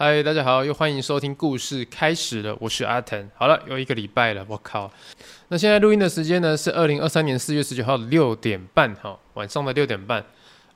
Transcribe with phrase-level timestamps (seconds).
[0.00, 3.28] 嗨，大家好，又欢迎收听故事开始了，我是阿腾。
[3.34, 4.88] 好了，又一个礼拜了，我靠。
[5.48, 10.24] 那现在录音的时间呢是二零二三年四月十九号的六点半，哈，晚上的六点半。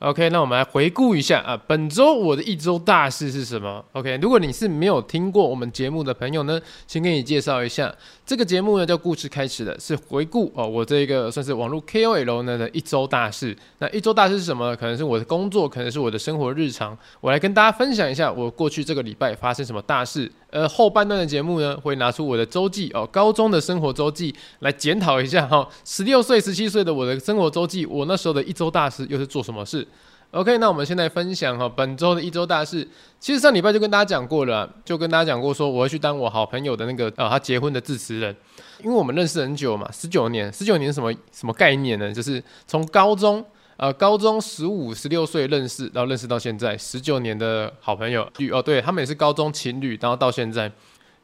[0.03, 7.95] OK，那我们来回顾一下啊，本周我的一周大事是什么？OK，如果你是没有听过我们节目的朋友呢，先给你介绍一下，
[8.27, 13.57] 这个节目呢叫故事开始了，是回顾哦，我这个算是网络 KOL 呢的一周大事。
[13.79, 14.75] 那一周大事是什么？
[14.75, 20.29] 可能是我的工作，可能是我的生活日常，我来跟大家分享一下我过去这个礼拜发生什么大事。
[20.53, 29.87] 呃，后半段的节目呢，会拿出我的周记哦，高中的生活周记来检讨一下哈，十六岁、十七岁的我的生活周记，我那时候的一周大事又是做什么事
[30.33, 32.87] ？OK，那我们现在分享哈本周的一周大事。
[33.19, 38.37] 其实上礼拜就跟大家讲过了，就跟大家讲过说我要去当我好朋友的那个呃他结婚的致辞人，
[38.85, 42.13] 因为我们认识很久嘛，十九年，十九年什么什么概念呢？
[42.13, 43.43] 就是从高中
[43.83, 48.23] 呃高中十五十六岁认识，然后认识到现在十九年的好朋友。
[48.53, 50.71] 哦，对他们也是高中情侣，然后到现在。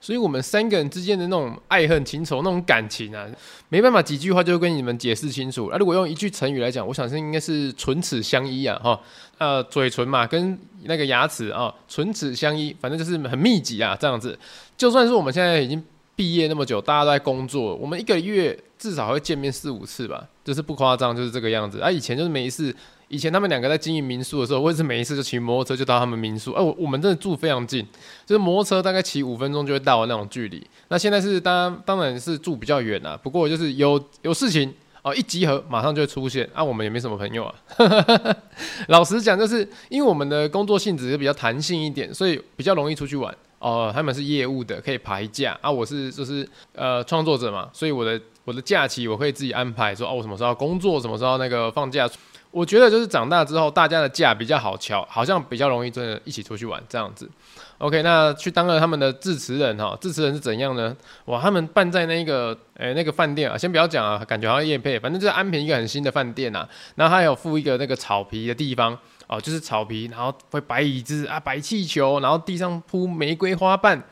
[0.01, 3.24] 所以，我们三个人之间的那种爱恨情仇、那种感情啊，
[3.69, 5.66] 没办法几句话就跟你们解释清楚。
[5.66, 9.01] 啊，如果用一句成语来讲，我想是应该是唇齿相依啊，哈，
[9.38, 14.37] 呃，嘴唇嘛，跟那个牙齿啊，唇齿相依，反正就是很密集啊，这样子。
[14.77, 15.80] 就算是我们现在已经
[16.19, 21.79] 毕业那么久，大家都在工作，我们一个月至少会见面四五次吧，就是不夸张，就是这个样子。
[21.79, 22.75] 啊，以前就是每一次。
[23.10, 26.52] 以前他们两个在经营民宿的时候，我也是每一次就骑摩托车就到他们民宿。
[26.52, 27.87] 哎、我我们真的住非常近，
[28.27, 30.63] 就是摩托车大概骑五分钟就会到的那种距离。
[30.88, 36.47] 那现在是当然当然是住比较远啊，不过就是有有事情哦，一集合马上就会出现。
[36.53, 37.55] 啊，我们也没什么朋友啊。
[38.88, 43.35] 老实讲，就是因为我们的工作性质是比较弹性一点，所以比较容易出去玩。
[43.59, 45.70] 哦、他们是业务的，可以排假啊。
[45.70, 52.09] 我是就是呃创作者嘛，所以我的我的假期我可以自己安排说，说哦，我什么时候工作，什么时候那个放假。
[52.51, 57.29] 我觉得就是长大之后，大家的假比较好乔，好像比较容易真的一起出去玩这样子。
[57.76, 60.96] OK，那去当了他们的致辞人哈，致辞人是怎样呢？
[61.26, 66.66] 哇，他们办在那个诶、那个饭店啊，先不要讲啊，感觉好像业配，反正就是安平一个很新的饭店呐。
[66.94, 68.98] 然后还有附一个那个草皮的地方
[69.28, 74.03] 哦，就是草皮，然后会摆椅子啊，摆气球，然后地上铺玫瑰花瓣，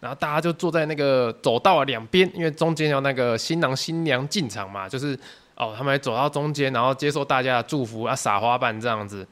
[0.00, 5.16] 然后大家就坐在那个走道啊两边，因为中间有那个新郎新娘进场嘛，就是。
[5.54, 9.24] 哦，他们还走到中间，然后接受大家的祝福啊，撒花瓣这样子，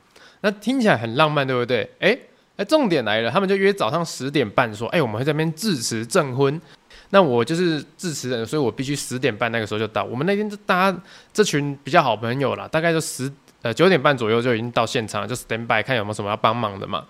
[0.42, 1.90] 那听起来很浪漫，对不对？
[1.98, 2.16] 哎
[2.56, 6.60] 哎，重点来了，他们就约早上十点半说，哎，我们会在那边致辞证婚。
[7.08, 10.04] 那我就是致辞人，所以我必须十点半那个时候就到。
[10.04, 11.02] 我们那天就大家
[11.32, 17.04] 这群比较好朋友啦，大概就十呃九点半左右就已经到现场，就 stand by 看有没有什么要帮忙的嘛。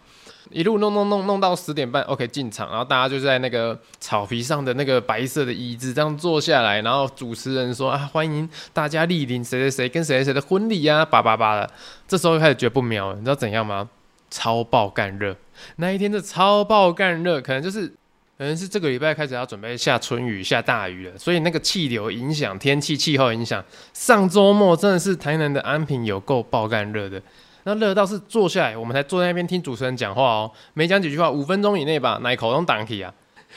[0.51, 11.71] 一路弄弄弄弄到十点半，OK 进场，然后大家就在那个草皮上的那个白色的椅子这样坐下来，然后主持人说啊，欢迎大家莅临谁谁谁跟谁谁谁的婚礼呀，叭叭叭的。
[12.09, 13.89] 这时候开始觉得不妙了，你知道怎样吗？
[14.29, 15.37] 超爆干热，
[15.77, 17.93] 那一天的超爆干热，可能就是
[18.41, 23.63] 可能是这个礼拜开始要准备下春雨下大雨了，所以那个气流影响天气气候影响，
[23.93, 27.21] 上周末真的是台南的安平有够爆干热的。
[27.65, 33.13] 那热到是坐下来，我们才坐在那边听主持人讲话哦，没讲几句话，五分钟以内吧，奶口都挡起啊。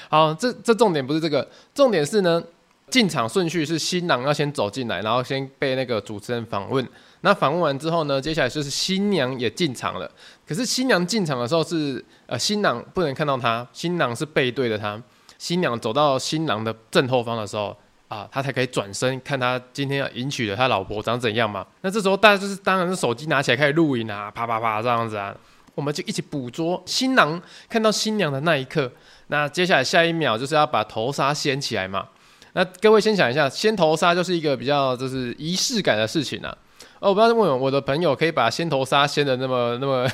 [0.10, 2.44] 好，这这重点不是这个，重点是呢，
[2.90, 6.86] 进场顺序是新郎要先走进来，然后先被那个主持人访问。
[7.26, 10.10] 那访问完之后呢，接下来就是新娘也进场了。
[10.48, 15.02] 可是新娘进场的时候是呃，新郎不能看到她，新郎是背对着她。
[15.38, 17.76] 新娘走到新郎的正后方的时候。
[18.10, 21.66] 啊，他才可以转身看他今天要迎娶的他老婆长怎样嘛？
[21.82, 25.36] 那这时候大家就是当然是手机拿起来开始录影啊，啪啪啪这样子啊，
[25.74, 28.92] 我们就一起捕捉新郎看到新娘的那一刻。
[29.28, 32.08] 那接下来下一秒就是要把头纱掀起来嘛。
[32.52, 36.56] 那各位先想一下，掀头纱就是一个比较就是仪式感的事情啊。
[37.04, 40.10] 哦，不知道为什么我的朋友可以把掀头纱掀得那么那么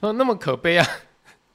[0.12, 0.86] 那么可悲啊。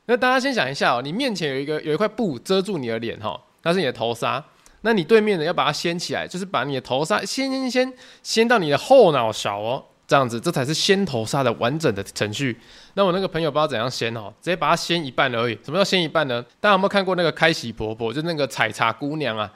[0.08, 4.44] 那大家先想一下哦，你面前有一个有一块布遮住你的脸哈，那是你的头纱。
[4.82, 7.94] 那你对面的要把它掀起来，就是把你的头纱掀掀掀
[8.24, 12.60] 掀到你的后脑勺哦，这样子，这才是掀头纱的完整的程序。
[12.96, 15.56] 那我那个朋友不知道怎样掀哦，直接把它掀一半而已。
[15.64, 16.44] 什么叫掀一半呢？
[16.60, 19.54] 大家有没有看过那个开喜婆婆，就那个采茶姑娘啊？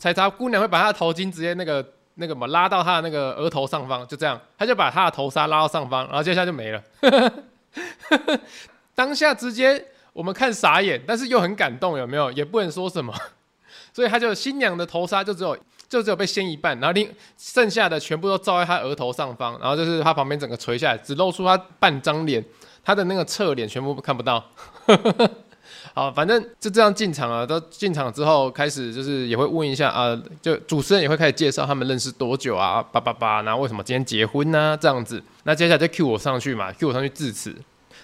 [0.00, 1.82] 采茶姑娘会把她的头巾直接那个
[2.16, 6.82] 那个嘛拉到他的那个额头上方，就这样，他就把他的头纱拉到上方，然后接下来就没了。
[8.94, 9.82] 当下直接
[10.12, 12.32] 我们看傻眼，但是又很感动，有没有？
[12.32, 13.14] 也不能说什么。
[13.92, 15.56] 所以他就新娘的头纱就只有
[15.88, 22.44] 就只有被掀一半，然后另剩下的全部都罩在他额头上方，然后就是他旁边整个垂下来，只露出他半张脸，
[22.82, 24.42] 他的那个侧脸全部看不到。
[25.96, 27.46] 好，反正就这样进场了。
[27.46, 37.56] 都进场之后开始就是也会问一下啊，就主持人也会开始介绍他们认识多久啊，叭叭叭，然后为什么今天结婚呢、这样子，那接下来就 cue 我上去嘛，cue 我上去致辞。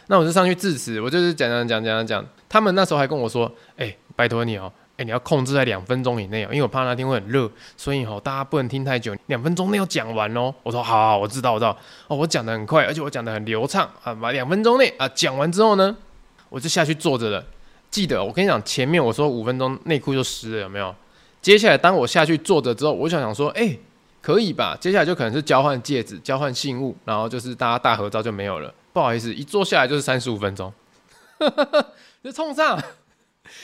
[0.07, 2.27] 那我就上去致辞，我就是讲讲讲讲讲。
[2.49, 11.77] 他们那时候还跟我说：“哎、拜托你哦、喔，哎、你要控制在两分钟以内哦、因为我怕那天会很热，所以哦、大家不能听太久，两分钟内要讲完哦、”我说：“好，我知道，我知道。
[12.09, 15.95] 哦，我讲的很快，而且我讲的很流畅啊，把两分钟内啊讲完之后呢，
[16.49, 17.45] 我就下去坐着了。
[17.93, 20.93] 记得我跟你讲，前面我说五分钟内裤就湿了，有没有？
[21.41, 23.79] 接下来当我下去坐着之后，我想想说，哎、”
[24.23, 24.77] 可以吧？
[24.81, 28.73] 接下来就可能是交换戒指、交换信物，然后就是大家大合照就没有了。
[28.93, 30.73] 不好意思，一坐下来就是三十五分钟，
[32.23, 32.81] 就冲上，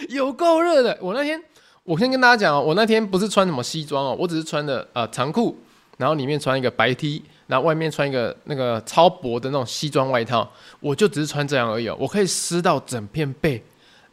[0.09, 0.99] 有够热的。
[1.01, 1.41] 我那天，
[1.85, 5.57] 我先跟大家讲，我那天不是穿什么西装哦，我只是穿的呃长裤，
[5.97, 10.51] 然后里面穿一个白 T，然后外面穿一个那个超薄的那种西装外套，
[10.81, 11.97] 我就只是穿这样而已哦。
[12.01, 13.63] 我可以湿到整片背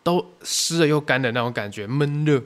[0.05, 2.39] 都湿了又干的那种感觉，闷热。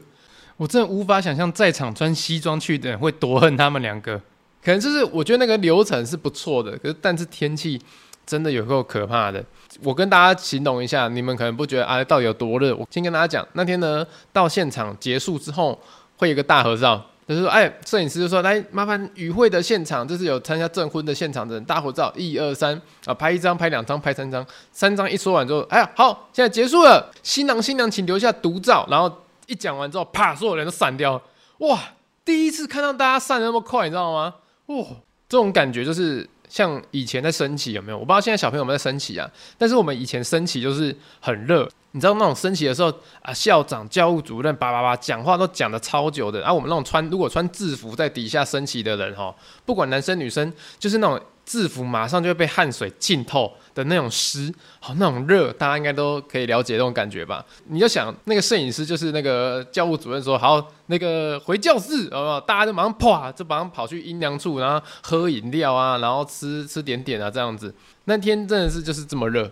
[0.55, 4.17] 我真的无法想象在场穿西装去的人会多恨他们两个，
[4.63, 7.77] 可能就是我觉得那个流程是不错的，可是但是天气
[8.25, 9.43] 真的有够可怕的。
[9.83, 12.73] 我跟大家形容一下，你们可能不觉得啊到底有多热。
[12.73, 15.77] 我先跟大家讲，那天呢到现场结束之后
[16.15, 29.09] 会有一个大合照，就是说哎摄影师就说来麻烦与会的现场，就是有参加证婚的现场的人大合照，一二三啊拍一张拍两张拍三张，三张一说完之后，哎呀好现在结束了，新郎新娘请留下独照，然后。
[29.51, 31.19] 一讲完之后，啪，所有人都散掉。
[31.57, 31.79] 哇，
[32.23, 34.35] 第一次看到大家散的那么快，你知道吗？
[34.67, 34.85] 哇，
[35.27, 37.97] 这种感觉就是像以前在升旗有没有？
[37.97, 39.27] 我不知道现在小朋友们在升旗啊，
[39.57, 41.67] 但是我们以前升旗就是很热。
[41.91, 46.45] 你知道那种升旗的时候啊，校长、教务主任叭叭叭讲话都讲得超久的。
[46.45, 49.33] 啊，我们那种穿如果穿制服在底下升旗的人哈，
[49.65, 51.19] 不管男生女生，就是那种。
[51.45, 57.43] 制服马上就会被汗水浸透的那种湿，好那种热，大家应该都可以了解那种感觉吧？
[57.69, 67.73] 你就想那个摄影师就是那个教务主任说好，那个回教室，哦，大家就马上啪就马上跑去阴凉处，然后喝饮料啊，然后吃吃点点啊，这样子。
[68.03, 69.49] 那天真的是就是这么热，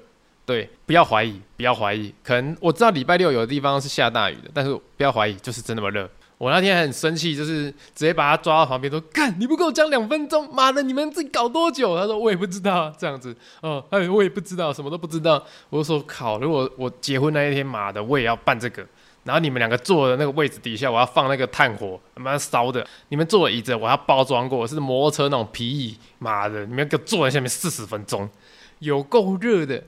[0.48, 6.10] 对，不要怀疑，不要怀疑，可能我知道礼拜六有的地方是下大雨的，但是不要怀疑，就是真那么热。
[6.38, 18.86] 我那天很生气，就是直接把他抓到旁边说：“干，你不给我讲两分钟，妈的，你们自己搞多久？”他说：“我也不知道，这样子，哦，哎，我也不知道，什么都不知道。”我就说：“靠，如果我结婚那一天，妈的，我也要办这个。
[19.26, 22.88] 然后你们两个坐的那个位置底下，我要放那个炭火，他妈烧的。
[23.10, 28.30] 你们坐椅子，我要包装过，是摩托车那种皮椅，妈的，你们给我坐在下面四十分钟，
[28.80, 29.84] 有够热的。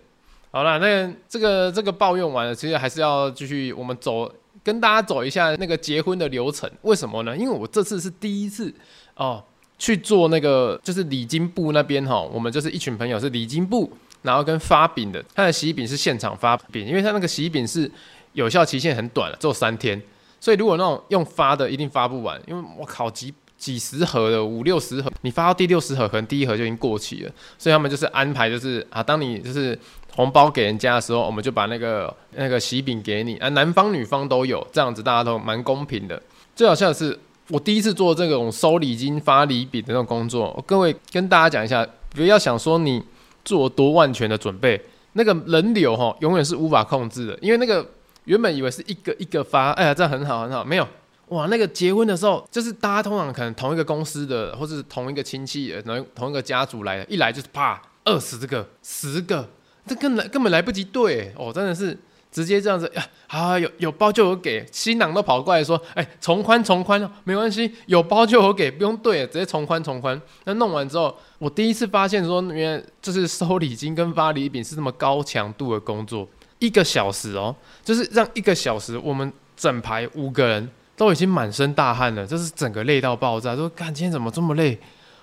[0.51, 4.31] 好了，那这个这个抱怨完了，其实还是要继续我们走。”
[4.62, 7.36] 跟大家走一下那个结婚的流程，为什么呢？
[7.36, 8.72] 因为我这次是第一次
[9.16, 9.42] 哦，
[9.80, 13.90] 去做那个就是礼金部那边哈，我们就是一群朋友是礼金部，
[14.22, 17.90] 然后跟发饼的，他的喜饼是现场发饼，因为他那个喜饼是
[18.34, 20.00] 有效期限很短了，只有三天，
[20.42, 29.78] 所以如果那种用发的一定发不完，因为我靠几几十盒的五六十盒，你发到第六十盒，可能第一盒就已经过期了，所以他们就是安排就是啊，当你就是。
[30.16, 36.22] 红包给人家的时候，我们就把那个那个喜饼给你啊，男方女方都有，这样子大家都蛮公平的。
[36.56, 37.18] 最好笑的是，
[37.50, 43.02] 我第一次做这种收礼金、发礼饼的那种工作，各位跟大家讲一下，不要想说你
[43.46, 44.82] 做多万全的准备，
[45.14, 47.88] 那个人流哈，永远是无法控制的，因为那个
[48.26, 50.86] 原本以为是一个一个发，哎呀，这样很好很好，没有
[51.30, 59.48] 哇，那个结婚的时候，就是大家通常可能同一个公司的，或是同一个亲戚，同同一个家族来的，一来就是啪二十个、十个。
[59.88, 61.98] 这根本根本来不及对哦，真的是
[62.31, 63.04] 直接这样子呀！
[63.26, 76.27] 好，有有包就有给，新郎都跑过来说：“哎，从宽从宽，没关系，有包就有给，不用对，直接从宽从宽。”那弄完之后，我第一次发现说，原来就是收礼金跟发礼品是这么高强度的工作，
[76.60, 84.77] 一个小时哦，就是让一个小时，我们整排五个人都已经满身大汗了，就是整个累到爆炸，说：“干，今天怎么这么累？”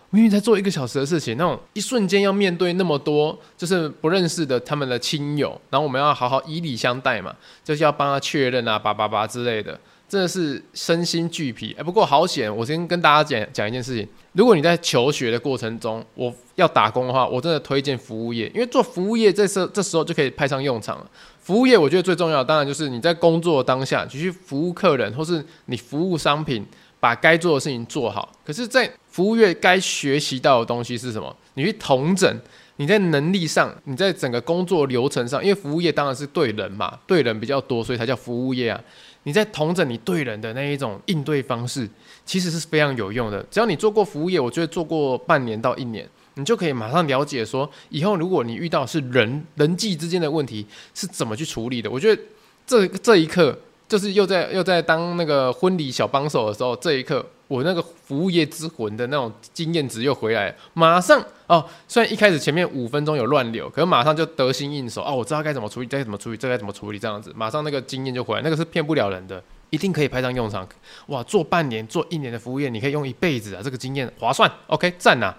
[0.08, 9.78] 明明才做一个小时的事情，那种一瞬间要面对那么多就是不认识的他们的亲友，然后我们要好好以礼相待嘛，就是要帮他确认啊，叭叭叭之类的，
[10.08, 11.76] 真的是身心俱疲。
[11.78, 21.06] 哎，不过好险，我先跟大家讲讲一件事情，如果你在求学的过程中，我要打工的话，我真的推荐服务业，因为做服务业这时这时候就可以派上用场了。
[21.46, 26.66] 服务业我觉得最重要，当然就是你在工作当下，继续服务客人，或是你服务商品。
[26.98, 31.36] 把该做的事情做好，可是，在服务业该学习到的东西是什么？
[31.54, 32.40] 你去统整，
[32.76, 38.80] 你在能力上，你在整个工作流程上，因为服务业当然是对人嘛，对人比较多，所以才叫服务业啊。
[39.24, 41.88] 你在统整你对人的那一种应对方式，
[42.24, 43.44] 其实是非常有用的。
[43.50, 50.64] 只要你做过服务业，我觉得做过半年到一年，你就可以马上了解说，以后如果你遇到是人人际之间的问题
[50.94, 51.90] 是怎么去处理的。
[51.90, 52.22] 我觉得
[52.66, 53.58] 这这一刻。
[53.88, 69.40] 就是又在又在当那个婚礼小帮手的时候，这一刻我那个服务业之魂的那种经验值又回来了，马上哦，虽然一开始前面五分钟有乱流，可是马上就得心应手哦，我知道该怎么处理，该怎么处理，这该怎么处理，这样子，马上那个经验就回来，那个是骗不了人的，
[69.70, 70.68] 一定可以派上用场。
[71.06, 74.50] 哇，做半年、做一年的服务业，你可以用一辈子啊，这个经验划算。
[74.66, 75.32] OK，赞呐，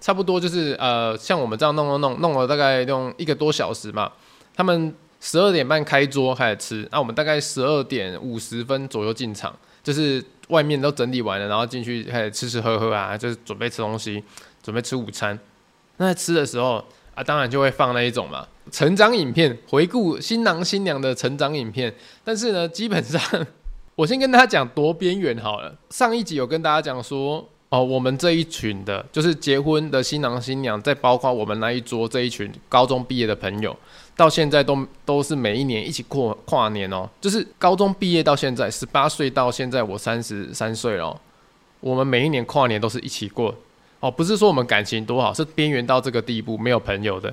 [0.00, 4.10] 差不多就是呃，像我们这样弄弄弄弄了大概用一个多小时嘛，
[4.54, 10.24] 他们十二点半开桌开始吃，那我们大概十二点五十分左右进场，就是。
[10.50, 14.20] 外面都整理完了，然后进去开始吃吃喝喝啊，就是准备吃东西，
[14.60, 15.38] 准备吃午餐。
[15.98, 21.94] 那在吃的时候啊，当然就会放那一种嘛，成长影片，回顾新郎新娘的成长影片。
[22.24, 23.22] 但是呢，基本上
[23.94, 25.72] 我先跟大家讲多边缘好了。
[25.90, 33.74] 上一集有跟大家讲说，哦，我们这一群的，就是结婚的新郎新娘，再包括我们那一桌这一群高中毕业的朋友。
[34.16, 41.18] 到现在都都是每一年一起过跨年哦，就是高中毕业到现在，十八岁到现在我三十三岁了，
[41.80, 43.54] 我们每一年跨年都是一起过
[44.00, 47.32] 哦，不是说我们感情多好，是边缘到这个地步没有朋友的，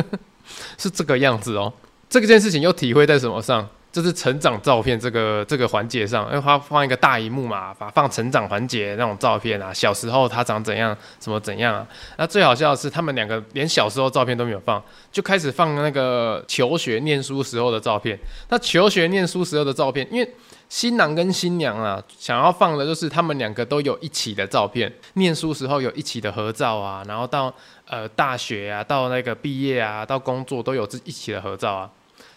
[0.78, 1.72] 是这个样子哦。
[2.08, 3.68] 这件事情又体会在什么上？
[3.92, 11.86] 就是成长照片这个这个环节上，因为他放一个大荧幕嘛，把放成长环节那种照片啊，小时候他长怎样，什么怎样啊？
[12.16, 14.82] 那最好笑的是，他们两个连小时候照片都没有放，
[15.12, 18.18] 就开始放那个求学念书时候的照片。
[18.48, 20.34] 那求学念书时候的照片，因为
[20.70, 27.52] 新郎跟新娘啊，想要放的就是他们两个都有一起的照片，念书时候有一起的合照啊，然后到
[27.86, 31.90] 呃大学啊，到那个毕业啊，到工作都有这一起的合照啊。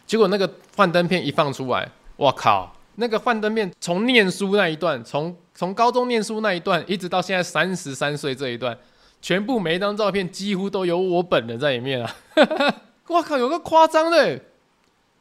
[0.06, 2.72] 结果那个幻灯片一放出来，我靠！
[2.98, 8.78] 那个幻灯片从念书那一段，从从高中念书那一段，一直到现在三十三岁这一段，
[9.22, 12.16] 全部每一张照片几乎都有我本人在里面啊！
[13.08, 14.40] 我靠，有个夸张的，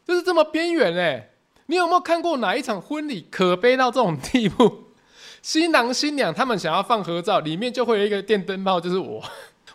[0.07, 1.31] 就是这么边缘哎！
[1.67, 4.85] 你有没有看过哪一场婚礼可悲到这种地步？
[5.43, 9.21] 新郎新娘他们想要放合照，里面就会有一个电灯泡，就是我，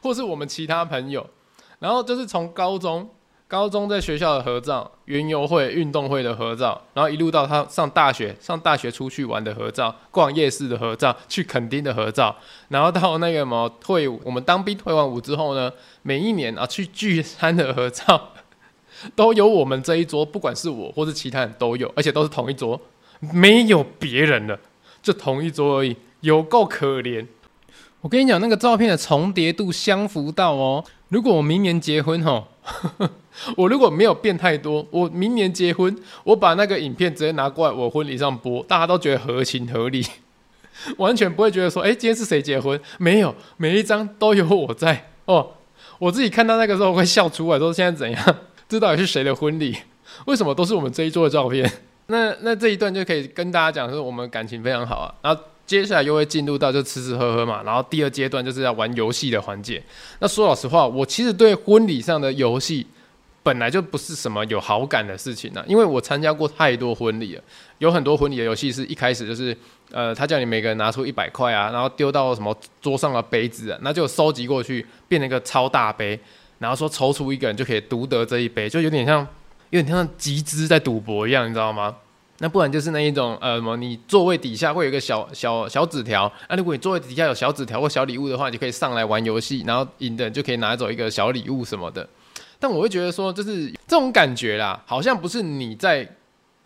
[0.02, 1.28] 或是我们其他朋友，
[1.80, 3.10] 然后就是从高中。
[3.50, 12.36] 高中在学校的合照，园游会、运动会的合照，然后一路到他上大学，上大学出去玩的合照，逛夜市的合照，去垦丁的合照，
[12.68, 18.34] 然后到那个什么退伍，我们当兵退完伍之后呢，每一年啊去聚餐的合照，
[19.16, 22.80] 都有我们这一桌，不管是我或是其他人都有，而且都是同一桌，
[23.34, 24.60] 没有别人了，
[25.02, 27.26] 就同一桌而已，有够可怜。
[28.02, 32.48] 我跟你讲，那个照片的重叠度相符到哦，如果我明年结婚吼。
[33.56, 40.06] 我如果没有变太多，我明年结婚，我把那个影片直接拿过来我婚礼上播，大家都觉得合情合理，
[40.98, 42.80] 完全不会觉得说，哎，今天是谁结婚？
[42.98, 45.52] 没有，每一张都有我在哦。
[45.98, 48.36] 我自己看到那个时候会笑出来，说现在怎样？
[48.68, 49.76] 这到底是谁的婚礼？
[50.26, 51.70] 为什么都是我们这一桌的照片？
[52.08, 55.14] 那那这一段就可以跟大家讲，说我们感情非常好啊。
[55.22, 55.42] 然后。
[55.70, 59.80] 接下来又会进入到就吃吃喝喝嘛，然后第二阶段就是要玩游戏的环节。
[60.18, 62.88] 那说老实话，我其实对婚礼上的游戏
[63.42, 67.44] 本来就不是什么有好感的事情呢，因为我参加过太多婚礼了，
[67.78, 69.56] 有很多婚礼的游戏是一开始就是，
[69.92, 76.20] 呃，他叫你每个人拿出一百块啊，然后丢到什么桌上的杯子啊，那就收集过去变成一个超大杯，
[76.60, 79.26] 然后说抽出一个人就可以独得这一杯，就有点像
[79.70, 81.96] 有点像集资在赌博一样，你知道吗？
[82.42, 83.76] 那不然就是那一种，呃，什么？
[83.76, 92.08] 你座位底下会有一个小小小纸条，那、啊、如果你座位底下有小纸条或小礼物的话，你就可以上来玩游戏，然后赢的人就可以拿走一个小礼物什么的。
[92.60, 96.08] 但我会觉得说，就是这种感觉啦，好像不是你在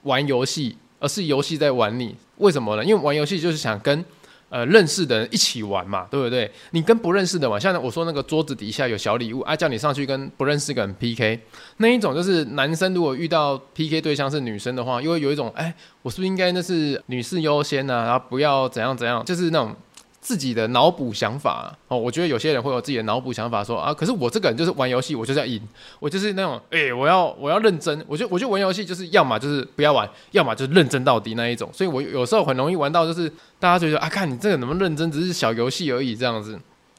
[0.04, 2.16] 玩游戏，而是游戏在玩你。
[2.38, 2.84] 为什么呢？
[2.84, 4.04] 因为玩游戏就是想跟。
[4.50, 6.48] 呃，认识的人一起玩嘛，对不对？
[6.74, 11.40] 你跟不认识的玩，像我说那个桌子底下有小礼物，啊，叫你上去跟不认识的人 PK，
[11.78, 15.74] 那一种就是男生如果遇到 PK 对象是女生的话，又会有一种，哎，
[16.04, 18.04] 我是不是应该那是女士优先啊？
[18.04, 19.76] 然后不要怎样怎样，就是那种。
[20.24, 25.62] 自己的脑补想法、哦，我觉得有些人会有自己的脑补想法说，啊，可是我这个人就是玩游戏，我就是要赢，
[26.00, 36.58] 我就是那种，哎、我要我要认真，我就我就玩游戏就是要么就是不要玩，要么就是认真到底那一种，所以我有时候很容易玩到就是大家觉得啊，看你这个能不能认真，只是小游戏而已这样子。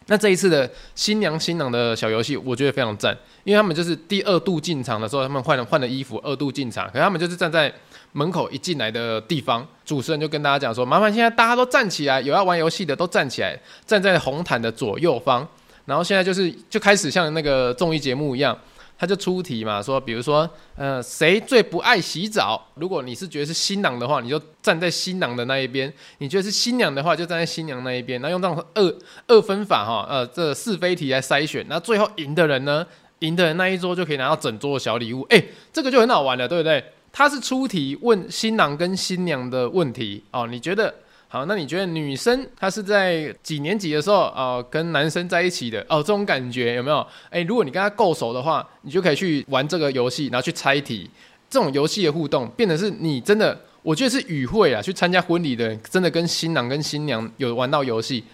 [0.09, 7.73] 那这一次的新娘新郎的小游戏，我觉得非常赞，因为他们就是第二度进场的时候，他们换了换了衣服，二度进场，可是他们就是站在。
[8.17, 15.47] 门口一进来的地方，主持人就跟大家讲说：“麻烦现在大家都站起来，有要玩游戏的都站起来，站在红毯的左右方。
[15.85, 18.57] 然后现在就是就开始像那个综艺节目一样，
[18.97, 22.65] 他就出题嘛，说比如说，呃，谁最不爱洗澡？
[22.77, 28.23] 如果你是觉得是新郎的话，你就站在新郎的那一边；你觉得是新娘的话，就站在新娘那一边。
[28.23, 28.95] 那用这种二
[29.27, 31.67] 二分法哈，呃，这是非题来筛选。
[31.69, 32.87] 那最后赢的人呢，
[33.19, 35.27] 赢的人那一桌就可以拿到整桌的小礼物。
[35.31, 36.83] 诶，这个就很好玩了，对不对？”
[37.17, 40.93] 他是出题问新郎跟新娘的问题哦，你觉得
[41.29, 47.07] 好，那你觉得女生她是在几年级的时候哦、呃，跟男生在一起的哦，这种感觉有没有？
[47.31, 51.09] 哎、如果你跟她够熟的话，你就可以去玩这个游戏，然后去猜题。
[51.49, 58.25] 这种游戏的互动，变得是你真的，我觉得是与会啊，去参加婚礼的人，真的跟新郎跟新娘有玩到游戏，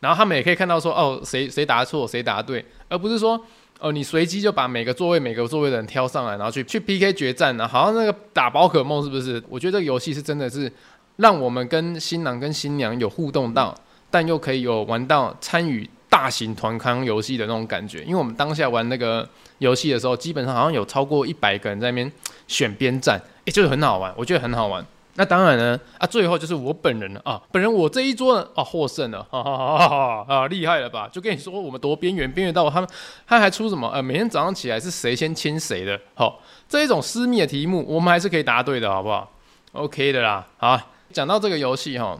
[0.00, 3.38] 然后他们也可以看到说，哦，谁谁答错，谁答对，而不是说，
[3.80, 9.42] 哦，你随机就把每个座位每个座位的人挑上来，然后去去 PK 决战啊，好像那个打宝可梦是不是？
[9.48, 10.70] 我觉得这个游戏是真的是。
[11.16, 13.74] 让我们跟新郎跟新娘有互动到，
[14.10, 18.02] 但又可以有玩到参与大型团康游戏的那种感觉。
[18.04, 22.10] 因为我们当下玩那个游戏的时候，基本上好像有超过一百个人在那边
[22.48, 24.82] 选边站，也就是很好玩，我觉得很好玩。
[25.16, 31.08] 那当然呢，啊，最后就是我本人了啊，本人我这一桌呢，啊，获胜了，哈哈哈哈啊，厉害了吧？
[31.12, 32.88] 就跟你说，我们多边缘，边缘到他们，
[33.26, 33.88] 他还出什么？
[33.88, 36.00] 呃，每天早上起来是谁先亲谁的？
[36.14, 39.30] 好，这一种私密的题目，我们还是可以答对的，好不好
[39.72, 40.80] ？OK 的啦，好。
[41.12, 42.16] 讲到这个游戏哈，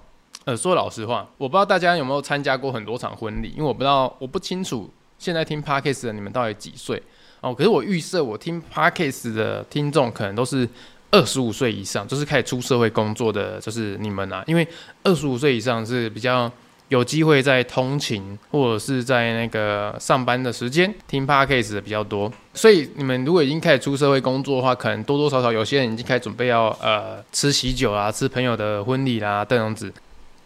[0.46, 7.00] 呃，说老实话，我不知道大家有没有参加过很多场婚礼，因为我不知道，我不清楚现在听 Podcast 的你们到底几岁
[7.40, 7.54] 哦。
[7.54, 10.68] 可是我预设我听 Podcast 的听众可能都是
[11.10, 14.66] 二十五岁以上，就是开始出社会工作的，就是你们啊，因为
[15.02, 16.50] 二十五岁以上是比较。
[16.90, 29.92] 有机会在通勤或者是在那个上班的时间听 Podcast 的比较多，所以你们如果已经开始出社会工作的话，可能多多少少有些人已经开始准备要呃吃喜酒啊，吃朋友的婚礼啦这样子。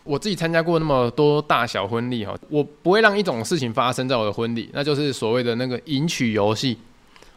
[0.02, 6.76] 我自己参加过那么多大小婚礼哈，我不会让一种事情发生在我的婚礼，那就是所谓的那个迎娶游戏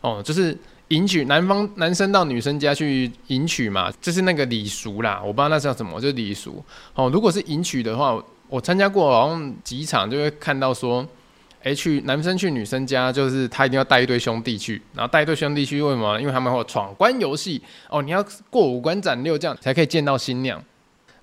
[0.02, 0.54] 哦，就是
[0.90, 6.64] 迎娶男方男生到女生家去迎娶嘛，就是那个礼俗啦，我不知道那是叫什么，就是礼俗
[6.94, 7.10] 哦。
[7.10, 8.22] 如果是迎娶的话。
[8.50, 11.06] 我参加过好像几场，就会看到说，
[11.62, 16.18] 哎，去男生去女生家，就是他一定要带一堆兄弟去，然后带一堆兄弟去，为什么？
[16.22, 20.64] 因为他们会闯关游戏哦，你要过五关斩六将才可以见到新娘。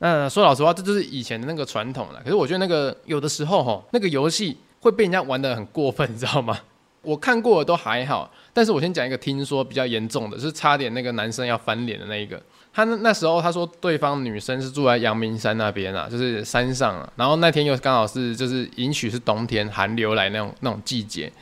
[0.01, 2.21] 那说老实话，这就是以前的那个传统了。
[2.23, 6.59] 可是我觉得那个有的时候哈，那个游戏会被人家玩得很过分，你知道吗？
[7.05, 12.41] 我看过的都还好，但是我先讲一个听说比较严重的，是差点那个男生要翻脸的那一个。
[12.73, 17.09] 他那那时候他说对方女生是住在阳明山那边啊，就是山上啊。
[17.15, 21.33] 然后那天又刚好是就是迎娶是冬天寒流来那种那种季节，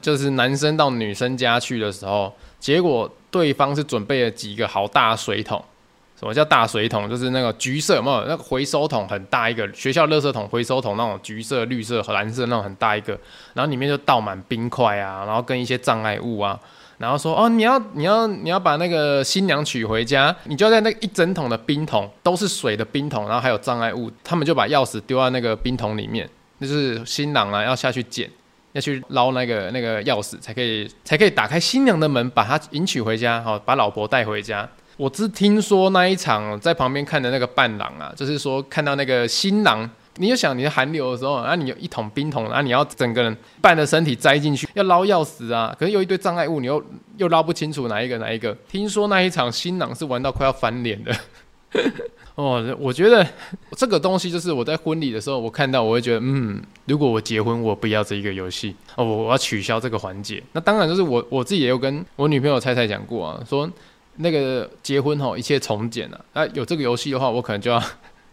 [0.00, 5.64] 就是男生到女生家去的时候，结果对方是准备了几个好大水桶。
[6.22, 7.10] 什么叫大水桶？
[7.10, 13.18] 就是那个橘色有没有那个回收桶很大一个，学校垃圾桶回收桶那种橘色、绿色和蓝色那种很大一个，
[13.54, 16.56] 然后里面就倒满冰块啊，然后跟一些障碍物啊。
[16.98, 26.30] 然后说哦，你要你要你要把那个新娘娶回家，你就要在那一整桶的冰桶都是水的冰桶，然后还有障碍物，他们就把钥匙丢在那个冰桶里面，
[26.60, 28.30] 就是新郎啊要下去捡，
[28.74, 34.68] 要去捞那个那个钥匙才可以才可以打开新娘的门，把她迎娶回家，好把老婆带回家。
[34.96, 39.88] 我只听说那一场在旁边看的那个伴郎啊，就是说看到那个新郎。
[40.18, 46.84] 你就想你的寒流的时候，然后你有一桶冰桶，然后你要整个人半的身体栽进去，要捞钥匙啊，可是有一堆障碍物，你又
[47.16, 48.54] 又捞不清楚哪一个哪一个。
[48.68, 51.16] 听说那一场新郎是玩到快要翻脸的。
[52.34, 53.26] 哦，我觉得
[53.74, 60.42] 这个东西就是我在婚礼的时候，我看到我会觉得，嗯，如果我结婚，我不要这一个游戏哦，我要取消这个环节。
[60.52, 63.66] 那当然就是我我自己也有跟我女朋友菜菜讲过啊，说
[64.16, 67.82] 那个结婚后一切从简啊，啊有这个游戏的话，我可能就要。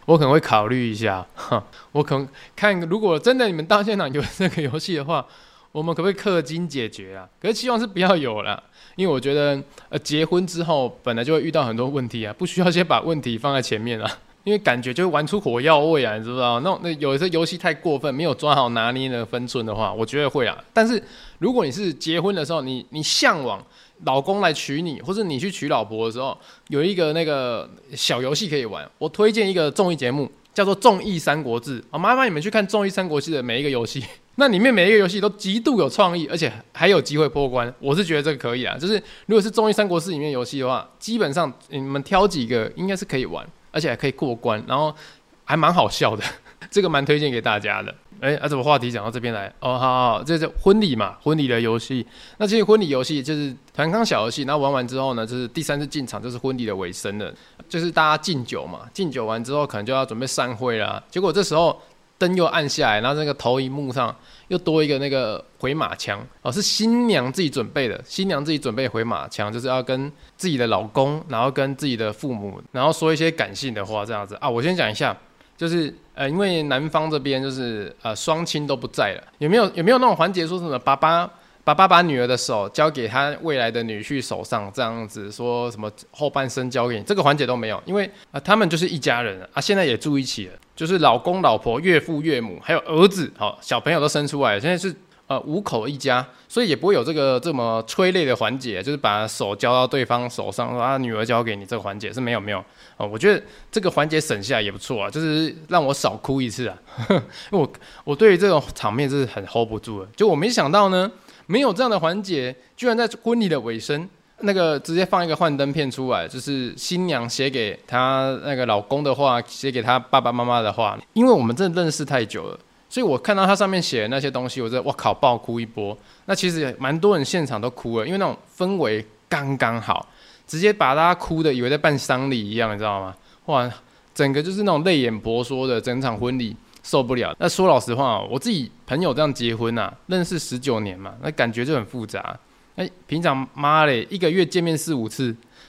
[0.05, 5.23] 我可能会考虑一下，哈，我可能看，如果真的你们到现场有这个游戏的话，
[5.71, 7.29] 我们可不可以氪金解决啊？
[7.39, 8.63] 可是希望是不要有了，
[8.95, 14.11] 因为我觉得，呃，结婚之后本来就会遇到很多问题啊，不需要先把问题放在前面啊，
[14.45, 16.59] 因为感觉就会玩出火药味啊，你知不知道？
[16.61, 20.57] 那那有一些游戏太过分，没有抓好拿捏的分寸的话，我觉得会啊。
[20.73, 20.99] 但是
[21.37, 23.63] 如果你是结婚的时候，你你向往。
[24.05, 26.37] 老公来娶你，或是你去娶老婆的时候，
[26.69, 28.89] 有一个那个小游戏可以玩。
[28.97, 31.81] 我推荐一个综艺节目，叫做《综艺三国志》。
[31.91, 34.03] 好，麻烦你们去看《综艺三国志》的每一个游戏，
[34.35, 37.73] 那里面每一个游戏都极度有创意，而且还有机会破关。
[37.79, 38.93] 我是觉得这个可以啊，就是
[39.25, 44.95] 如果是《综艺三国志》里面游戏的话，基本上你们挑几个应该是可以玩，而且还可以过关，然后
[45.43, 46.23] 还蛮好笑的。
[46.71, 47.93] 这个蛮推荐给大家的。
[48.21, 49.47] 哎，啊，怎么话题讲到这边来？
[49.59, 52.05] 哦，好好，这是婚礼嘛，婚礼的游戏。
[52.37, 57.33] 那其实婚礼游戏就是团康小游戏，那玩完之后呢，就是第三次进场，就是婚礼的尾声了，
[57.69, 58.81] 就是大家敬酒嘛。
[58.93, 61.01] 敬酒完之后，可能就要准备散会啦。
[61.09, 61.81] 结果这时候
[62.17, 64.13] 灯又暗下来，然后那个投影幕上
[64.49, 68.01] 又多一个那个回马枪哦，是新娘自己准备的。
[68.05, 74.49] 新娘自己准备回马枪，就是要跟自己的老公，然后跟自己的父母，然后说一些感性的话，这样子啊。
[74.49, 75.15] 我先讲一下。
[75.59, 81.29] 就是呃，因为男方这边就是呃双亲都不在了，有没有有没有那种环节说什么爸爸
[81.65, 94.95] 把爸爸女儿的手交给他未来的女婿手上，这样子说什么后半生交给你，这个环节都没有，因为啊，他们就是一家人啊，现在也住一起了，就是老公、老婆、岳父、岳母，还有儿子，好，小朋友都生出来，现在是。
[95.29, 103.07] 呃，五口一家，所以也不会有这个这么催泪的环节，就是把手交到对方手上，说啊，女儿交给你这个环节是没有没有哦、呃。
[103.07, 103.39] 我觉得
[103.71, 106.75] 这个环节省下来也不错啊，就是让我少哭一次啊。
[107.51, 107.71] 我
[108.03, 111.11] 我对于这种场面是很 hold 不住的，就我没想到呢，
[111.45, 122.59] 没有这样的环节，居然在婚礼的尾声，那个直接放一个幻灯片出来，就是新娘写给她那个老公的话，写给她爸爸妈妈的话，因为我们真的认识太久了。
[122.89, 125.95] 所以我看到他上面写的那些东西，我觉得哇靠，爆哭一波。
[126.25, 130.07] 那其实蛮多人现场都哭了，因为那种氛围刚刚好，
[130.47, 133.15] 直接把大家哭的以为在办丧礼一样，你知道吗？
[133.45, 133.71] 哇，
[134.15, 137.35] 整个就是那种泪眼婆娑的整场婚礼受不了。
[137.37, 142.35] 那说老实话，我自己朋友这样结婚啊，认识十九年嘛，那感觉就很复杂。
[142.75, 145.25] 哎，平常妈嘞，一个月见面四五次，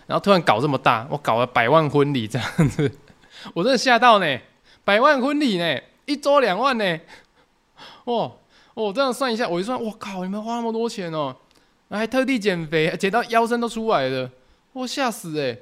[0.06, 2.90] 然后突然搞这么大，我搞了百万婚礼这样子，
[3.52, 4.38] 我真的吓到呢，
[4.84, 5.78] 百万婚礼呢。
[6.10, 7.00] 一周两万呢，
[8.06, 8.32] 哇，
[8.74, 11.36] 我这样算一下，我一算，我靠，你们花那么多钱哦，
[11.88, 14.28] 还特地减肥，减到腰身都出来了，
[14.72, 15.56] 我吓死哎！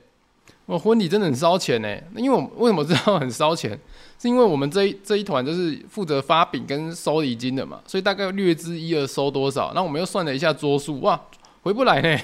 [0.64, 3.78] 我婚礼真的很烧钱呢，因为我为什么知道很烧钱？
[4.18, 9.72] 是因为我们这一这一团就是负责发饼跟收礼金的嘛，所以大概略知一二收多少。
[9.74, 11.20] 那我们又算了一下桌数，哇，
[11.62, 12.18] 回不来呢，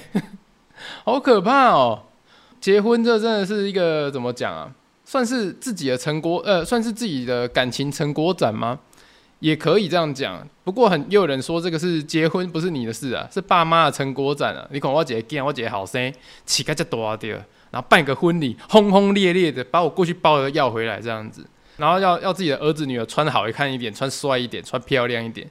[1.05, 2.03] 好可怕哦！
[2.59, 4.71] 结婚这真的是一个怎么讲啊？
[5.05, 8.79] 算是自己的成果，呃，算是自己的感情成果展吗？
[9.39, 10.47] 也可以这样讲。
[10.63, 14.67] 不过很又有人说这个是结婚不是你的事啊，是爸妈的成果展啊。
[14.71, 16.11] 你看我姐姐我姐姐好生，
[16.45, 17.37] 乞丐就多掉，
[17.69, 21.45] 然后办个婚礼，轰轰烈烈的把我过去包的要回来这样子，
[21.77, 25.47] 然后要要自己的儿子女儿穿好看一点，穿帅一点，穿漂亮一点，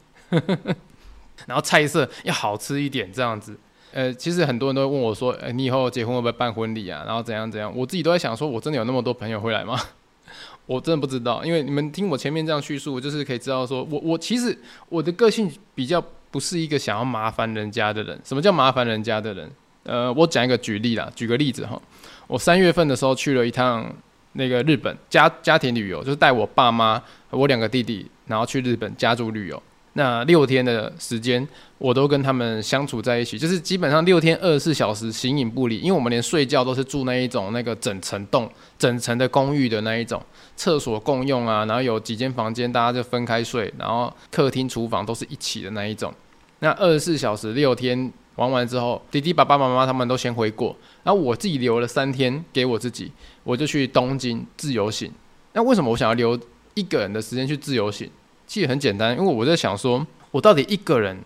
[1.47, 3.57] 然后菜色要好吃一点这样子。
[3.95, 7.05] 呃，其实很多人都会问我说，呃，你以后结婚会不会办婚礼啊？
[7.07, 7.73] 然后怎样怎样？
[7.77, 9.81] 我自己都在想说，我真的有那么多朋友会来吗？
[10.67, 18.21] 我真的不知道，因为你们听我前面这样叙述，就是可以知道说，我我其实我的个性比较不是一个想要麻烦人家的人。
[18.25, 19.49] 什么叫麻烦人家的人？
[19.85, 21.81] 呃，我讲一个举例啦，举个例子哈，
[22.27, 23.89] 我三月份的时候去了一趟
[24.33, 29.63] 那个日本家家庭旅游，就是带我爸妈我两个弟弟，然后去日本家族旅游。
[29.97, 31.47] 那六天的时间，
[31.79, 40.21] 我都跟他们相处在一起，就是基本上六天二十四小时形影不离，因为我们连睡觉都是住那一种那个整层栋、整层的公寓的那一种，
[40.57, 46.13] 厕所共用啊，然后有几间房间大家就分开睡，然后客厅、厨房都是一起的那一种。
[46.59, 53.13] 那二十四小时六天玩完之后，弟弟、爸爸妈妈他们都先回国，然后我自己留了三天给我自己，
[53.45, 55.13] 我就去东京自由行。
[55.53, 56.37] 那为什么我想要留
[56.75, 58.11] 一个人的时间去自由行？
[58.55, 61.19] 其实很简单，因为我在想说，我到底一个人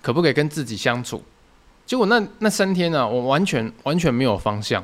[0.00, 1.20] 可不可以跟自己相处？
[1.84, 4.80] 结果那那三天呢、啊，我完全完全没有方向，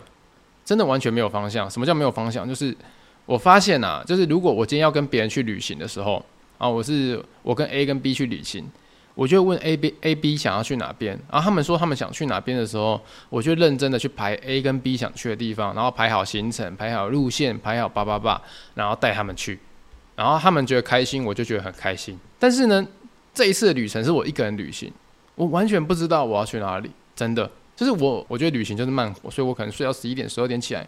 [0.64, 1.70] 真的完全没有方向。
[1.70, 2.48] 什么叫没有方向？
[2.48, 2.76] 就是
[3.24, 6.20] 我发现啊，就是如果我今天要跟别人去旅行的时候
[6.58, 8.68] 啊，我是我跟 A 跟 B 去旅行，
[9.14, 18.42] 我就问 A B A B 想要去哪边，然后他们说他们想去哪边的时候，我就认真的去排 A 跟 B 想去的地方，然后排好行程，排好路线，排好叭叭叭，
[18.74, 19.60] 然后带他们去。
[20.14, 22.18] 然后他们觉得开心，我就觉得很开心。
[22.38, 22.86] 但是呢，
[23.32, 24.92] 这一次的旅程是我一个人旅行，
[25.34, 26.90] 我完全不知道我要去哪里。
[27.16, 30.86] 真的，就是我，我觉得旅行就是慢活，所以我可能睡到十一点、十二点起来，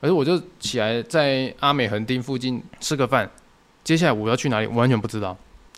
[0.00, 3.30] 可是我就起来在阿美横丁附近吃个饭。
[3.84, 5.36] 接下来我要去哪里，我完全不知道。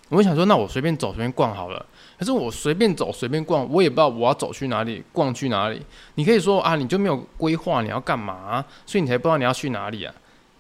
[0.09, 1.85] 我想说，那我随便走、随便逛好了。
[2.19, 5.81] 可是我随便走、随便逛，我也不知道我要走去哪里、逛去哪里。
[6.15, 10.15] 你可以说啊，你就没有规划你要干嘛，所以你才不知道你要去哪里啊。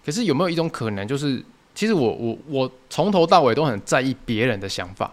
[0.04, 1.42] 可是有没有一种可能，就是？
[1.78, 5.08] 其实我我我从头到尾都很在意别人的想法。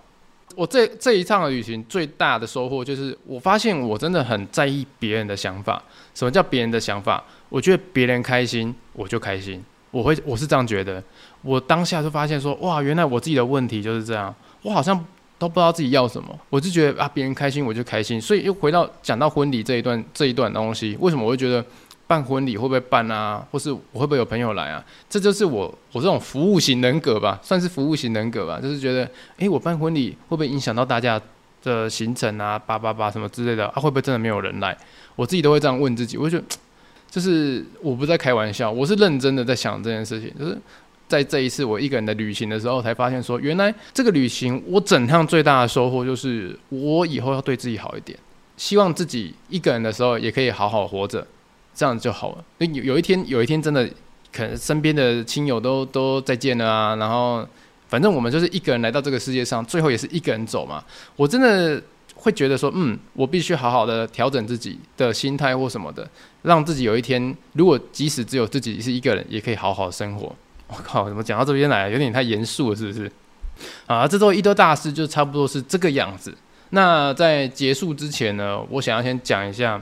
[0.56, 5.80] 我这这一趟的旅行最大的收获就是，我发现我真的很在意别人的想法。
[6.16, 7.24] 什么叫别人的想法？
[7.50, 9.64] 我觉得别人开心，我就开心。
[9.92, 11.04] 我会我是这样觉得。
[11.44, 14.34] 我当下就发现说，哇，原来我自己的问题就是这样。
[14.64, 14.98] 我好像
[15.38, 16.36] 都不知道自己要什么。
[16.50, 18.20] 我就觉得啊，别人开心我就开心。
[18.20, 21.64] 所以又回到讲到婚礼这一段这一段东西，为什么我会觉得？
[22.08, 23.44] 办婚礼会不会办啊？
[23.52, 24.84] 或是我会不会有朋友来啊？
[25.10, 28.60] 这就是我我这种服务型人格吧，算是服务型人格吧。
[28.62, 31.20] 就是觉得，诶，我办婚礼会不会影响到大家
[31.64, 32.60] 的行程啊？
[32.60, 33.74] 叭叭叭什么之类的啊？
[33.76, 34.78] 会不会真的没有人来？
[35.16, 36.16] 我自己都会这样问自己。
[36.18, 36.56] 我就觉得，
[37.10, 40.32] 就是我不在开玩笑，我是认真的在想这件事情。
[40.38, 40.56] 就是
[41.08, 48.18] 在这一次我一个人的旅行的时候，才发现说，原来这个旅行我整趟最大的收获就是，我以后要对自己好一点，
[48.58, 51.26] 希望自己一个人的时候也可以好好活着。
[51.76, 52.44] 这样就好了。
[52.60, 53.88] 有有一天，有一天真的
[54.32, 56.96] 可能身边的亲友都都再见了啊。
[56.96, 57.46] 然后，
[57.90, 60.84] 反正我们就是一个人来到这个世界上，最后也是一个人走嘛。
[61.18, 61.82] 我真的
[62.16, 66.10] 会觉得说，嗯，我必须好好的调整自己的心态或什么的，
[66.44, 70.34] 让自己有一天，如果即使只有自己是一个人，也可以好好生活。
[70.68, 73.12] 我靠，怎么讲到这边来，有点太严肃了，是不是？
[73.86, 76.34] 啊，这周一周大事就差不多是这个样子。
[76.72, 79.82] 那在结束之前呢，我想要先讲一下。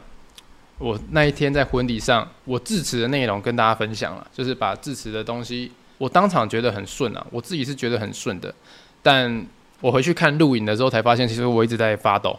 [0.83, 8.53] 我那一天在婚礼上，我致辞的内容跟大家分享了，就是把致辞的东西，我当场觉得很顺啊，我自己是觉得很顺的，
[9.01, 9.47] 但
[9.79, 12.37] 我回去看录影的时候才发现，其实我一直在发抖。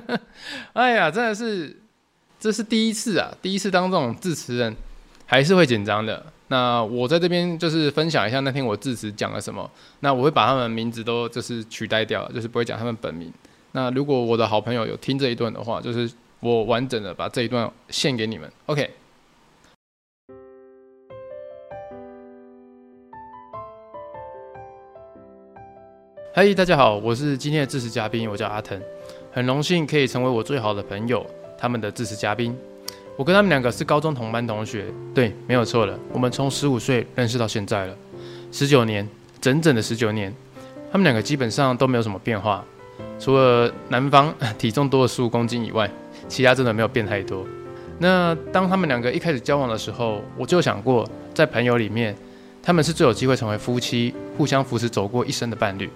[0.74, 1.74] 哎呀，真的是，
[2.38, 4.76] 这是第一次啊，第一次当这种致辞人，
[5.24, 6.26] 还是会紧张的。
[6.48, 9.70] 那我在这边就是分享一下那天我致辞讲了什么，
[10.00, 13.32] 那我会把他们名字都就是取代掉，就是不会讲他们本名。
[13.72, 16.10] 那如果我的好朋友有听这一段的话，就是。
[16.40, 18.88] 我完整的把这一段献给你们，OK。
[26.32, 28.80] 嗨，大家好，我是今天的致辞嘉宾，我叫阿腾，
[29.32, 31.26] 很荣幸可以成为我最好的朋友，
[31.58, 32.56] 他们的致辞嘉宾。
[33.16, 37.96] 我跟他们两个是高中同班同学，对，没有错了，我们从十五岁认识到现在了，
[38.52, 39.08] 十九年，
[39.40, 40.32] 整整的十九年。
[40.92, 42.64] 他们两个基本上都没有什么变化，
[43.18, 45.90] 除了男方 体重多了十五公斤以外。
[46.26, 47.46] 其他真的没有变太多。
[47.98, 52.14] 那当他们两个一开始交往的时候，我就想过，在朋友里面，
[52.62, 55.88] 他们是最有机会成为夫妻，互相扶持走过一生的伴侣。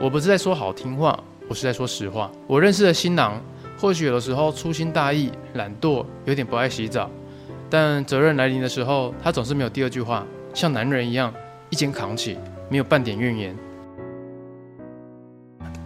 [0.00, 2.28] 我不是在说好听话，我是在说实话。
[2.48, 3.40] 我认识的新郎，
[3.78, 7.08] 或许有的时候粗心大意、懒惰，有点不爱洗澡，
[7.70, 11.32] 但责任来临的时候，他总是没有第二句话，像男人一样
[11.68, 12.36] 一肩扛起，
[12.68, 13.56] 没有半点怨言。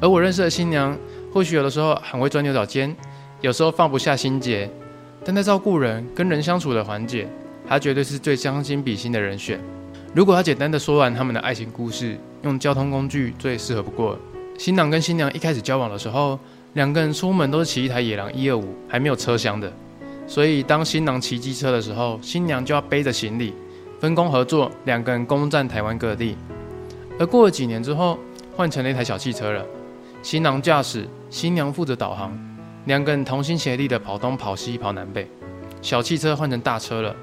[0.05, 0.95] 而我认识的新娘，
[1.33, 2.95] 或许有的时候很会钻牛角尖。
[3.40, 4.71] 有时候放不下心结，
[5.25, 7.27] 但在照顾人、跟人相处的环节，
[7.67, 9.59] 她绝对是最将心比心的人选。
[10.14, 14.19] 如果他简单的说完他们的爱情故事，用交通工具最适合不过。
[14.59, 16.38] 新郎跟新娘一开始交往的时候，
[16.75, 19.73] 两个人出门都是骑一台野狼一二五，还没有车厢的。
[20.27, 23.55] 所以当新郎骑机车的时候，新娘就要背着行李，
[23.99, 26.37] 分工合作，两个人攻占台湾各地。
[27.19, 28.19] 而过了几年之后，
[28.55, 29.67] 换成了一台小汽车了，
[30.24, 32.32] 新郎驾驶，新娘负责导航。
[32.87, 35.28] 两个人同心协力的跑东跑西跑南北，
[35.82, 37.14] 小汽车换成大车了，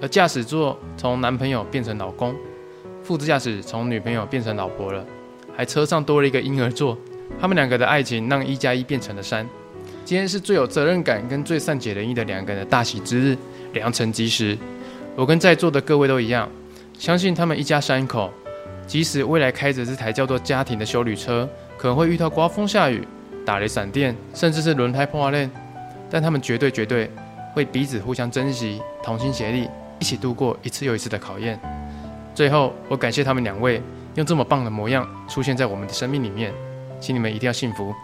[0.00, 2.34] 而驾驶座从男朋友变成老公，
[3.02, 5.04] 副驾驶从女朋友变成老婆了，
[5.54, 6.96] 还车上多了一个婴儿座。
[7.38, 9.46] 他们两个的爱情让一加一变成了三。
[10.06, 13.36] 今天是最有责任感跟最善解人意的两个人的大喜之日，
[13.74, 14.56] 良辰吉时。
[15.14, 16.48] 我跟在座的各位都一样，
[16.98, 18.32] 相信他们一家三口，
[18.86, 21.46] 即使未来开着这台叫做家庭的修旅车，
[21.80, 23.08] 可能会遇到刮风下雨。
[23.46, 25.48] 打雷闪电，甚至是轮胎破裂，
[26.10, 27.10] 但他们绝对绝对
[27.54, 29.66] 会彼此互相珍惜，同心协力，
[29.98, 31.58] 一起度过一次又一次的考验。
[32.34, 33.82] 最后，我感谢他们两位
[34.16, 36.52] 用这么棒的模样出现在我们的生命里面，
[37.00, 37.94] 请你们一定要幸福。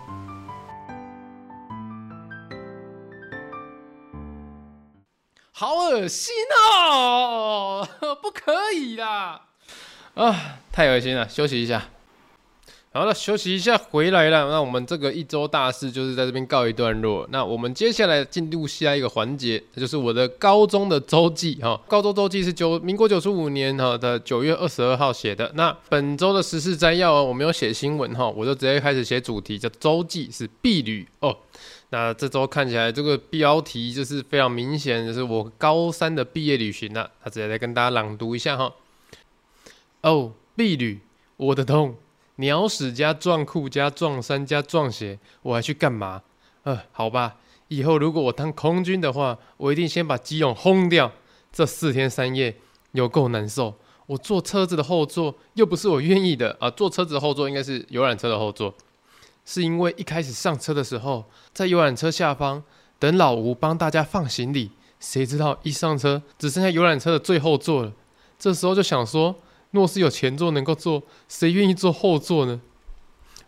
[5.53, 6.35] 好恶心
[6.73, 7.87] 哦，
[8.23, 9.43] 不可以啦！
[10.15, 10.35] 啊，
[10.73, 11.83] 太恶心了，休息一下。
[12.97, 14.49] 好了，休息一下，回来了。
[14.49, 17.29] 那我们这个一周大事就是在这边告一段落。
[17.31, 21.79] 那我们接下来进入下一个环节，就是我的高中的周记哈。
[21.87, 25.53] 高中周记是九民国九十五年哈的九月二十二号写的。
[25.57, 31.37] 那本周的时事摘要我没有写新闻哈，我就直接开始写主题，叫周记是毕旅哦。
[31.91, 37.11] 那这周看起来这个标题就是非常明显，就是我高三的毕业旅行了。
[37.23, 38.73] 他直接来跟大家朗读一下哈。
[40.01, 41.01] 哦，毕旅，
[41.37, 41.95] 我的痛。
[42.37, 46.22] 鸟屎加撞裤加撞衫加撞鞋，我还去干嘛？
[46.64, 47.37] 呃，好吧，
[47.68, 51.11] 以后如果我当空军的话，我一定先把基隆轰掉。
[51.51, 52.55] 这四天三夜
[52.92, 53.75] 有够难受。
[54.07, 58.75] 我坐车子的后座又不是我愿意的啊，坐车子的后座应该是游览车的后座，
[59.46, 62.62] 是因为一开始上车的时候，在游览车下方
[62.99, 64.70] 等老吴帮大家放行李，
[65.01, 67.92] 谁知道一上车只剩下游览车的最后座了。
[68.38, 69.35] 这时候就想说。
[69.77, 72.61] 若是有前座能够坐，谁愿意坐后座呢？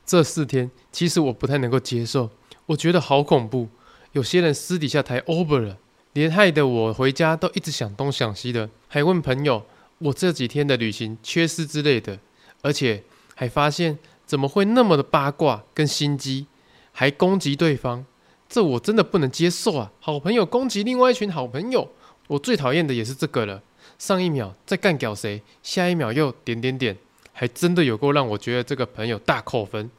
[0.07, 2.31] 这四天其实我不太能够接受，
[2.67, 3.69] 我觉得好恐怖。
[4.13, 5.79] 有些人私底下抬 over 了，
[6.13, 9.65] 连害得我回家都一直想东想西的，还问朋友
[9.99, 12.19] 我这几天的旅行缺失之类的，
[12.63, 16.47] 而且还发现怎么会那么的八卦跟心机，
[16.93, 18.07] 还攻击对方，
[18.49, 19.93] 这我真的不能接受啊！
[20.01, 21.91] 好朋友攻击另外一群好朋友，
[22.29, 23.63] 我最讨厌的也是这个了。
[23.99, 26.97] 上一秒在干屌谁，下一秒又点点点，
[27.33, 29.91] 还真的有够让我觉得这个朋友大扣分。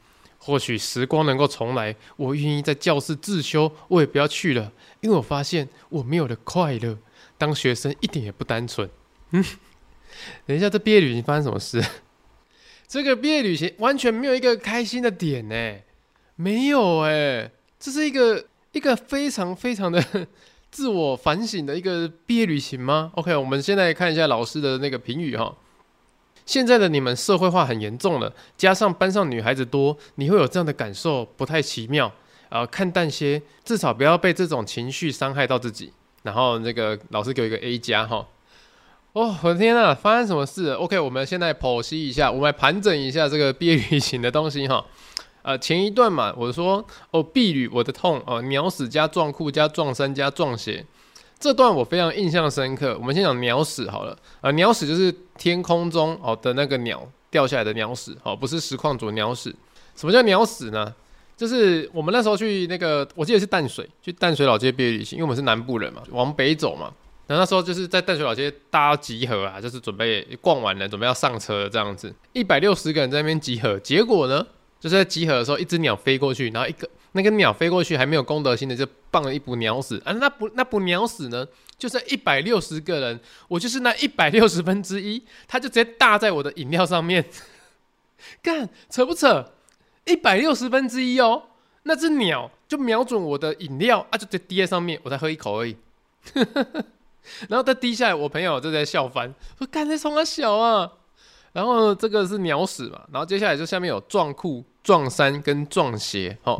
[0.42, 4.72] 或许时光能够重来，我愿意在教室自修，我也不要去了，
[5.02, 6.98] 因为我发现我没有了快乐。
[7.38, 8.90] 当学生一点也不单纯。
[9.32, 9.44] 嗯，
[10.48, 11.84] 等一下，这毕业旅行发生什么事？
[12.88, 15.76] 这个毕业旅行完全没有一个开心的点呢，
[16.36, 20.02] 没有哎，这是一个一个非常非常的
[20.72, 25.56] 自我反省的一个毕业旅行吗？OK，我们现在看一下老师的那个评语哈。
[26.46, 32.12] 现在的你们社会化很严重了，加上班上女孩子多，你会有这样的感受，不太奇妙。
[32.50, 35.94] 呃，看淡些，至少不要被这种情绪伤害到自己。
[36.24, 38.26] 然后那个老师给我一个 A 加哈。
[39.14, 44.84] 哦，我的天呐，发生什么事？OK，我们现在剖析一下，我们来盘整一下这个毕业旅行的东西哈。
[45.42, 50.86] 呃，前一段嘛，我说哦，毕旅我的痛哦，鸟屎加撞裤加撞衫加撞鞋。
[51.40, 52.98] 这段我非常印象深刻。
[53.00, 59.56] 我们先讲鸟屎好了，呃，鸟屎就是天空中哦的那个鸟掉下来的鸟屎，哦，不是实况组鸟屎。
[59.96, 60.94] 什么叫鸟屎呢？
[61.38, 66.92] 就是我们那时候去那个，我记得是淡水，去淡水老街毕业旅行，因为我们是南部人嘛，往北走嘛。
[67.28, 73.80] 然后那时候就是在淡水老街大家集合啊，就是准备逛完了，准备要上车这样子，一百六十个人在那边集合。
[73.80, 74.46] 结果呢，
[74.80, 76.90] 就是在集合的时候，一只鸟飞过去，然后一个。
[77.14, 80.14] 那个鸟飞过去还没有公德心的就放了一捕鸟屎啊！
[80.14, 81.44] 那捕那捕鸟屎呢？
[81.76, 87.26] 就是一百六十个人，我就是那一百六十分之一，他就直接搭在我的饮料上面，
[88.44, 89.54] 干扯不扯？
[90.06, 91.42] 一百六十分之一哦，
[91.82, 95.76] 那只鸟就瞄准我的饮料啊，就直接滴在上面，我才喝一口而已。
[97.50, 100.92] 然后它滴下来，我朋友就在笑翻，说干这冲啊小啊！
[101.52, 106.60] 然后这个是鸟屎嘛，然后接下来就下面有撞裤、撞衫跟撞鞋，齁。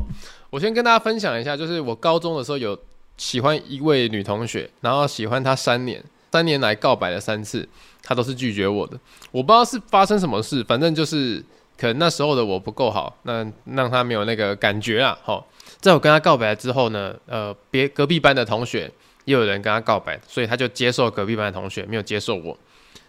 [0.50, 2.78] 我先跟大家分享一下，就是我高中的时候有
[3.18, 7.68] 喜欢一位女同学，然后喜欢她三年，三年来告白了三次，
[8.02, 9.00] 她都是拒绝我的。
[9.32, 11.44] 我不知道是发生什么事，反正就是
[11.78, 15.16] 可能那时候的我不够好，那让她没有那个感觉啊。
[15.24, 15.44] 齁，
[15.80, 18.92] 在我跟她告白之后呢，呃，别隔壁班的同学
[19.26, 22.58] 也有人跟她告白，所以她就接受隔壁班的同学，没有接受我。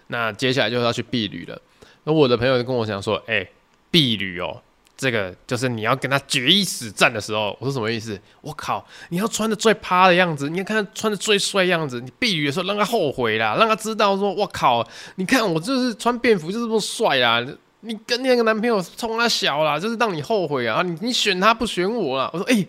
[0.08, 1.58] 那接下来就要去避旅了。
[2.04, 3.50] 那我的朋友就跟我讲说：“哎、欸，
[3.90, 4.60] 毕旅哦。”
[4.96, 8.20] 这个就是你要跟他决一死战的时候，我说什么意思？
[8.42, 17.42] 我靠，你要穿的最趴的样子，你要看他穿的最帅样子，你避旅的时候让他后悔啦，让他知道说，我靠，你看我就是穿便服就是这么帅啊，
[17.80, 22.28] 你跟那个男朋友冲他小啦，就是让你后悔啊，你你选他不选我啊？
[22.34, 22.66] 我说哎、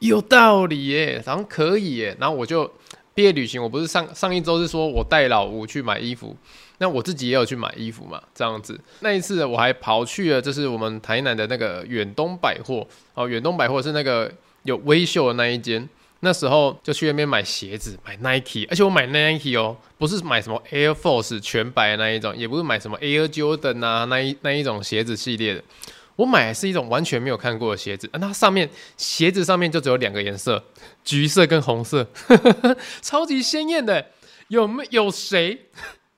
[0.00, 2.68] 有道理耶，好像可以耶，然后我就
[3.14, 6.36] 毕业旅行，我不是上上一周是说我带老吴去买衣服。
[6.82, 8.76] 那我自己也有去买衣服嘛，这样子。
[9.00, 14.28] 那一次我还跑去了，就是我们台南的那个远东百货哦，远东百货是那个
[14.64, 15.88] 有威秀的那一间。
[16.24, 25.62] 那时候就去那边买鞋子，买 Nike，而且我买 Nike 哦，不是买什么 Air Force 全白的那一种，也不是买什么 Air Jordan 啊那一那一种鞋子系列的。
[26.16, 30.62] 我买的是一种完全没有看过的鞋子，啊，那上面鞋子上面就只有两个颜色，
[31.04, 32.06] 橘色跟红色，
[33.00, 34.06] 超级鲜艳的。
[34.48, 35.58] 有没有谁？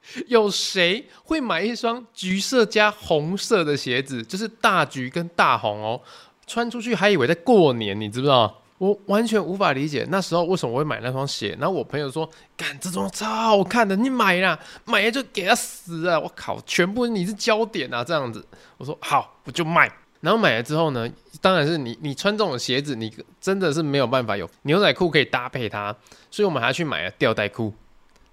[0.29, 4.23] 有谁会买一双橘色加红色的鞋子？
[4.23, 6.01] 就是大橘跟大红哦，
[6.47, 8.61] 穿出去还以为在过年，你知不知道？
[8.79, 11.57] 我完全无法理解那时候为什么我会买那双鞋。
[11.61, 18.45] 然后我朋友说：“干，这双超好看的，你买啦，买了就给他死啊！”我靠，全部你是焦点啊，这样子。
[18.77, 19.90] 我说好，我就买。
[20.21, 21.09] 然后买了之后呢，
[21.40, 25.95] 当然是你你穿这种鞋子，你真的是没有办法有牛仔裤可以搭配它，
[26.31, 27.73] 所以我们还要去买了吊带裤。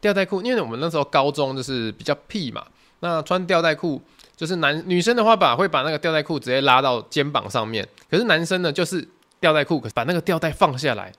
[0.01, 2.65] 吊带裤，因为我们那时候高中就是比较屁嘛，
[2.99, 4.01] 那穿吊带裤
[4.35, 9.07] 就是男女生的话把会把那个吊带裤直接拉到肩膀上面，可是男生呢就是
[9.39, 11.13] 吊带裤，把那个吊带放下来，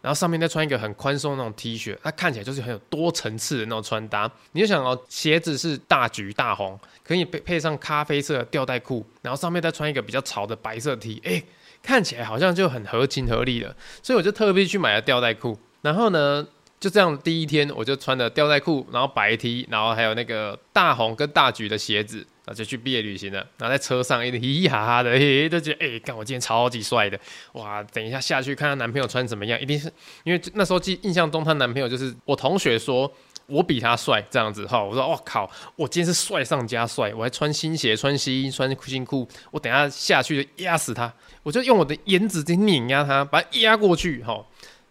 [0.00, 4.30] 然后上面再穿一个很宽松的那种 T 恤，它看起来就是很有多层次的那种穿搭。
[4.52, 11.42] 你就想哦，鞋子是大橘大红，可以配配上咖啡色的吊带裤，然后上面再穿一个比较潮的白色 T，哎，
[11.82, 13.74] 看起来好像就很合情合理了。
[14.00, 16.46] 所以我就特别去买了吊带裤，然后呢。
[16.80, 23.44] 就这样，第一天我就穿了吊带裤，然后白 T，然后还有那个大红跟大橘的鞋子，然后就去毕业旅行了。
[23.58, 27.18] 然后在车上一直嘻嘻哈哈的，嘿，就觉得哎，看、欸、我今天超级帅的，
[27.54, 27.82] 哇！
[27.92, 33.12] 等一下下去看她男朋友穿怎么样，一定是因为那时候记印象中她男朋友就是我同学说
[33.46, 34.80] 我比他帅这样子哈。
[34.80, 41.12] 我说我靠，我今天是帅上加帅，我还穿新鞋、穿西衣、穿新裤，我等下下去就压死他，
[41.42, 44.46] 我就用我的颜值去碾压他，把他压过去哈。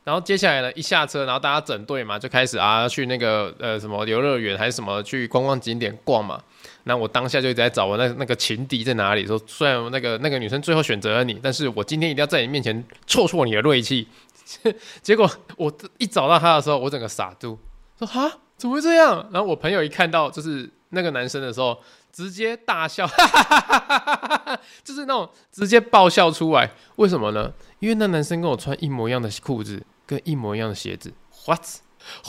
[0.08, 6.42] 然后接下来呢，一下车，然后大家整队嘛，就开始啊去那个呃什么游乐园还是什么去观光景点逛嘛。
[6.86, 9.26] 那我当下就一直在找我那那个情敌在哪里。
[9.26, 14.08] 说虽然那个那个女生最后选择了你，但是我今天一定要在你面前挫挫你的锐气。
[15.04, 17.60] 结果我一找到他的时候，我整个傻住，
[18.00, 19.28] 说哈怎么会这样？
[19.34, 21.78] 然后我朋友一看到就是那个男生的时候，
[22.14, 26.72] 直接大笑，哈哈哈哈哈哈，就是那种直接爆笑出来。
[26.96, 27.52] 为什么呢？
[27.80, 29.84] 因为那男生跟我穿一模一样的裤子。
[30.08, 31.14] 跟一模一样的鞋子
[31.46, 31.62] ，what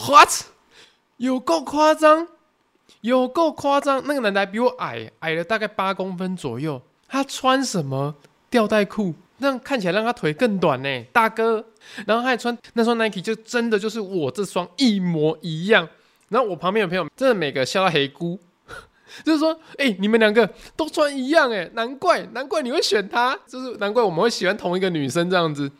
[0.08, 0.28] what，
[1.16, 2.28] 有够夸张，
[3.00, 4.02] 有够夸张。
[4.06, 6.82] 那个男的还比我矮，矮了大概八公分左右。
[7.08, 8.16] 他穿什么
[8.50, 9.14] 吊带裤？
[9.38, 11.64] 那看起来让他腿更短呢，大哥。
[12.04, 15.88] 然后他还穿那双 Nike，就真的就是我这双一模一样。
[16.28, 18.38] 然后我旁边的朋友真的每个笑到黑姑，
[19.24, 25.70] 就是说，哎、你们两个都穿一样，哎，难怪难怪你会选他，就是难怪我们会喜欢同一个女生这样子。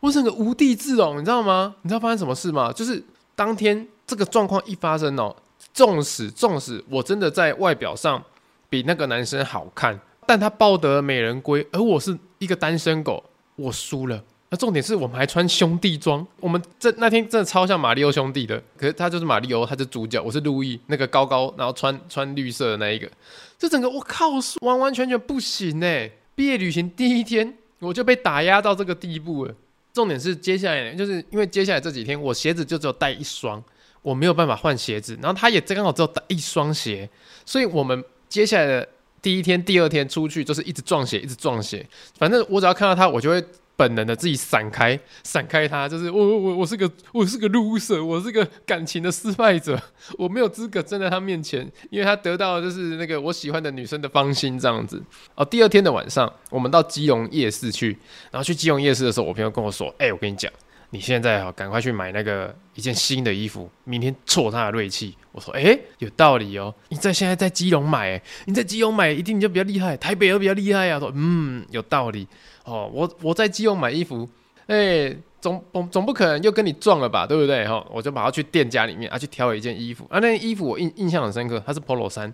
[0.00, 1.74] 我整个无地自容，你知道吗？
[1.82, 2.72] 你知道发生什么事吗？
[2.72, 3.02] 就是
[3.34, 5.34] 当天这个状况一发生哦，
[5.72, 8.22] 纵使纵使我真的在外表上
[8.68, 13.22] 比那个男生好看，但他抱得美人归，而我是一个单身狗，
[13.56, 14.22] 我输了。
[14.48, 23.10] 那重点是我们还穿兄弟装，我们这那天真的超像马里奥兄弟的，可是他就是马里奥，他是主角，我是路易，那个高高然后穿穿绿色的那一个，
[23.58, 24.30] 这整个我靠，
[24.60, 26.08] 完完全全不行哎！
[26.36, 29.54] 毕业旅行第一天我就被打压到这个地步了。
[29.96, 33.64] 重点是接下来，就是因为接下来这几天我鞋子就只有带一双，
[34.02, 37.08] 我没有办法换鞋子，然后他也刚好只有带一双鞋，
[37.46, 38.86] 所以我们接下来的
[39.22, 41.88] 第一天、第二天出去就是一直撞鞋，一直撞鞋，
[42.18, 43.42] 反正我只要看到他，我就会。
[43.76, 49.78] 本能的自己闪开，闪开他，就是我我我我是个我是个 loser，我是个感情的失败者，
[50.18, 55.02] 我没有资格站在他面前，因为他得到就是那个我喜欢的女生的芳心这样子。
[55.34, 57.96] 哦，第二天的晚上，我们到基隆夜市去，
[58.30, 60.50] 然后去基隆夜市的时候，我朋友跟我说：“哎、我跟你讲，
[60.96, 72.26] 你现在啊，赶快去买那个一件新的衣服，明天挫他的锐气。”我说：“哎、有道理哦，你在现在在基隆买，你在基隆买一定就比较厉害，台北又比较厉害啊。”说：“嗯，有道理。”
[72.64, 74.26] 哦，我我在基隆买衣服，
[74.66, 77.68] 哎、总总总不可能又跟你撞了吧，对不对？
[77.68, 82.32] 哈、哦，我就把它去店家里面啊，去挑了一件衣服啊，那件衣服我印印象很深刻，它是 Polo 衫，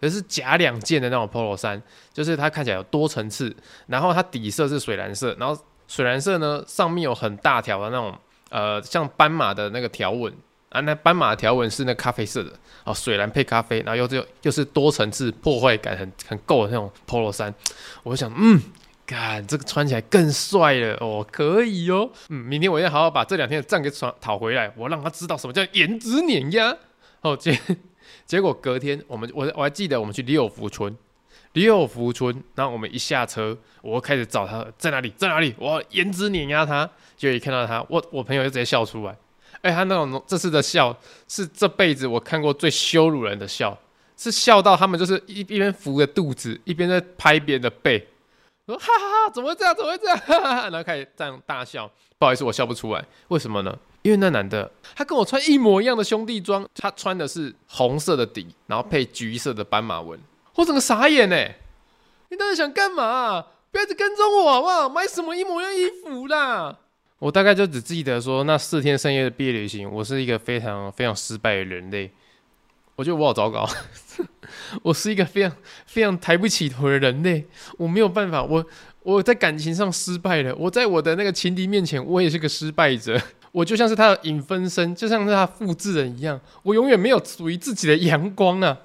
[0.00, 1.80] 可是假两件的那种 Polo 衫，
[2.12, 3.54] 就是它看起来有多层次，
[3.86, 5.56] 然后它底色是水蓝色，然后
[5.90, 8.16] 水蓝色呢上面有很大条的那种
[8.50, 10.32] 呃像斑马的那个条纹
[10.68, 12.52] 啊，那斑马条纹是那咖啡色的，
[12.84, 17.52] 哦，水蓝配咖啡，然后又就又是多层次破坏感很很够的那种 Polo 衫，
[18.04, 18.62] 我想嗯。
[19.06, 22.08] 看这个穿起来更帅了哦，可以哦。
[22.28, 26.72] 嗯，明天我要好好把这两天的账给讨讨回来，我让他知道什么叫颜值碾压。
[27.20, 27.58] 哦，结
[28.24, 30.96] 结果隔天我们我我还记得我们去六福村，
[31.52, 39.16] 六福村，然后我们一下车，我开始找他在哪里在哪里，我要颜值碾压他，就一看到他，我我朋友就直接笑出来。
[39.62, 40.96] 哎，他那种这次的笑
[41.28, 43.76] 是这辈子我看过最羞辱人的笑，
[44.16, 48.06] 是笑到他们就是一一边扶着肚子，一边在拍别人的背。
[48.66, 49.74] 说哈哈哈，怎么会这样？
[49.74, 50.16] 怎么会这样？
[50.18, 51.90] 哈哈哈，然后开始这样大笑。
[52.18, 53.04] 不好意思，我笑不出来。
[53.28, 53.76] 为什么呢？
[54.02, 60.18] 因为那男的他跟我穿一模一样的兄弟装，他穿的是红色的底，然后配橘色的斑马纹。
[60.60, 61.36] 我整个傻眼呢！
[62.28, 63.46] 你到底想干嘛？
[63.70, 64.88] 不要一直跟踪我好不好？
[64.88, 66.78] 买什么一模一样衣服啦？
[67.18, 72.10] 我大概就只记得说，那四天三夜的毕业旅行，我是一个非常非常失败的人类。
[72.96, 73.66] 我觉得我好糟糕，
[74.84, 75.50] 我是一个非常
[75.86, 77.46] 非常抬不起头的人类，
[77.78, 78.62] 我没有办法，我
[79.02, 83.18] 我在感情上失败了，我在我的那个情敌面前，我也是个失败者，
[83.52, 88.76] 我就像是他的影分身，就像是他复制人一样，我永远没有属于自己的阳光啊！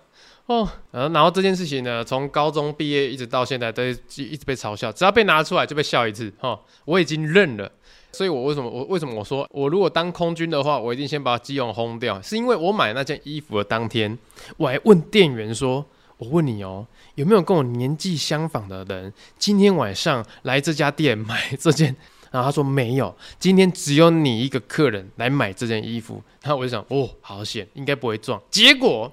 [0.48, 7.72] 哦，然后然后这件事情呢，从高中毕业一直到现在都一直被嘲笑，只要被拿出来就被笑一次，哈、我已经认了。
[8.12, 14.18] 所以，我为什么我为什么我说我如果当空军的话，我一定先把基隆轰掉，是因为我买那件衣服的当天，
[14.56, 15.86] 我还问店员说
[16.18, 21.94] ：“我问你哦，有没有跟我年纪相仿的人，今天晚上来这家店买这件？”
[22.32, 26.22] 然后他说没有，今天只有你一个客人来买这件衣服。
[26.42, 28.42] 然后我就想，哦，好险，应该不会撞。
[28.50, 29.12] 结果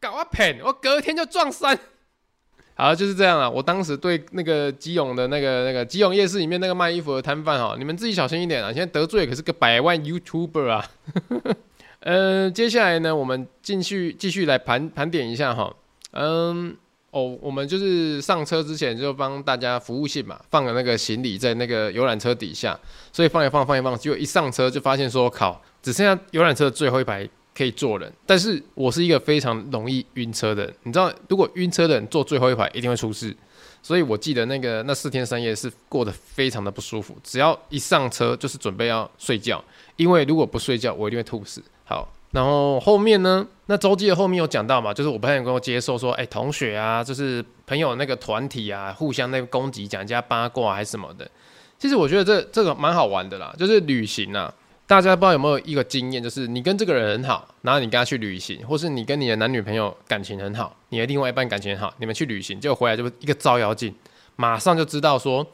[0.00, 1.78] 搞啊骗，我隔天就撞衫。
[2.74, 3.48] 好，就是这样啊。
[3.48, 8.72] 我当时对那个基隆的那个那个基隆夜市里面那个卖衣服的摊贩哈，你们自己小心一点啊！
[8.72, 10.90] 现在得罪可是个百万 YouTuber 啊。
[12.00, 15.70] 呃，接下来呢，我们继续继续来盘盘点一下哈。
[16.12, 16.74] 嗯，
[17.10, 22.78] 哦，我们就是上车之前就帮大家服务性嘛，放了那个行李在那个游览车底下，
[23.12, 27.28] 所以放一放放一放，结果一上车就发现说，靠，只剩下游览车的最后一排。
[27.60, 30.74] 可以坐人，但是我是一个非常容易晕车的人。
[30.84, 33.36] 你知道，如果晕车的人坐最后一排，一定会出事。
[33.82, 37.14] 所以我记得那个那四天三夜是过得非常的不舒服。
[37.22, 39.62] 只要一上车，就是准备要睡觉，
[39.96, 41.62] 因为如果不睡觉，我一定会吐死。
[41.84, 43.46] 好，然后后面呢？
[43.66, 44.94] 那周记的后面有讲到嘛？
[44.94, 51.30] 就是我不太能够接受说，哎，同学啊，就是朋友那个团体啊，互相那个攻击，讲人家八卦还是什么的。
[51.78, 54.50] 其实我觉得这这个蛮好玩的啦，就是旅行啊。
[54.90, 63.94] 大家不知道有没有一个经验，就是你跟这个人很好，然后你跟他去旅行，或是你跟你的男女朋友感情很好，你的另外一半感情很好，你们去旅行，结果回来就一个照妖镜，
[64.34, 65.46] 马上就知道说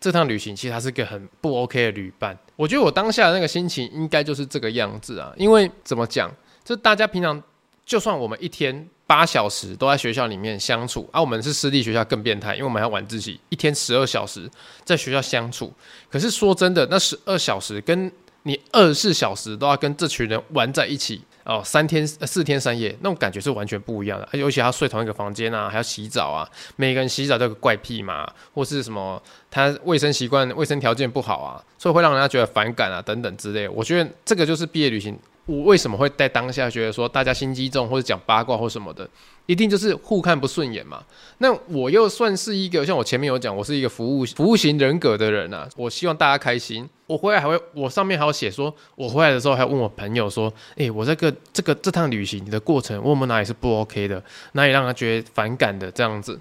[0.00, 2.36] 这趟旅行其实他是个很不 OK 的旅伴。
[2.56, 6.28] 我觉得我当下的那个心情应该就是这个样子啊，因为怎么讲，
[6.64, 7.40] 就大家平常
[7.86, 14.50] 就算我们一天八小时都在学校里面相处，而、啊、我们是私立学校更变态，因为我们要晚自习，一天十二小时
[14.84, 15.72] 在学校相处。
[16.10, 18.10] 可是说真的，那十二小时跟
[18.44, 24.38] 你二十四小时都要跟这群人玩在一起哦，三天四天三夜，那种感觉是完全不一样的。
[24.38, 33.68] 尤其还要睡同一个房间啊，还要洗澡啊，每个人洗澡都有个怪癖嘛，或是什么他卫生习惯、卫生条件不好啊，所以会让人家觉得反感啊等等之类。
[33.68, 35.18] 我觉得这个就是毕业旅行。
[35.46, 39.08] 我为什么会在当下觉得说大家心机重，或者讲八卦或什么的，
[39.46, 41.02] 一定就是互看不顺眼嘛？
[41.38, 45.68] 那我又算是一个像我前面有讲，我是一个服务服务型人格的人啊。
[45.76, 46.88] 我希望大家开心。
[47.06, 54.22] 我回来还会，我上面还有写说，我回来的时候还问我朋友说，哎、欸，我这个这个这趟旅行的过程，我们哪里是不 OK 的，
[54.52, 56.38] 哪里让他觉得反感的这样子。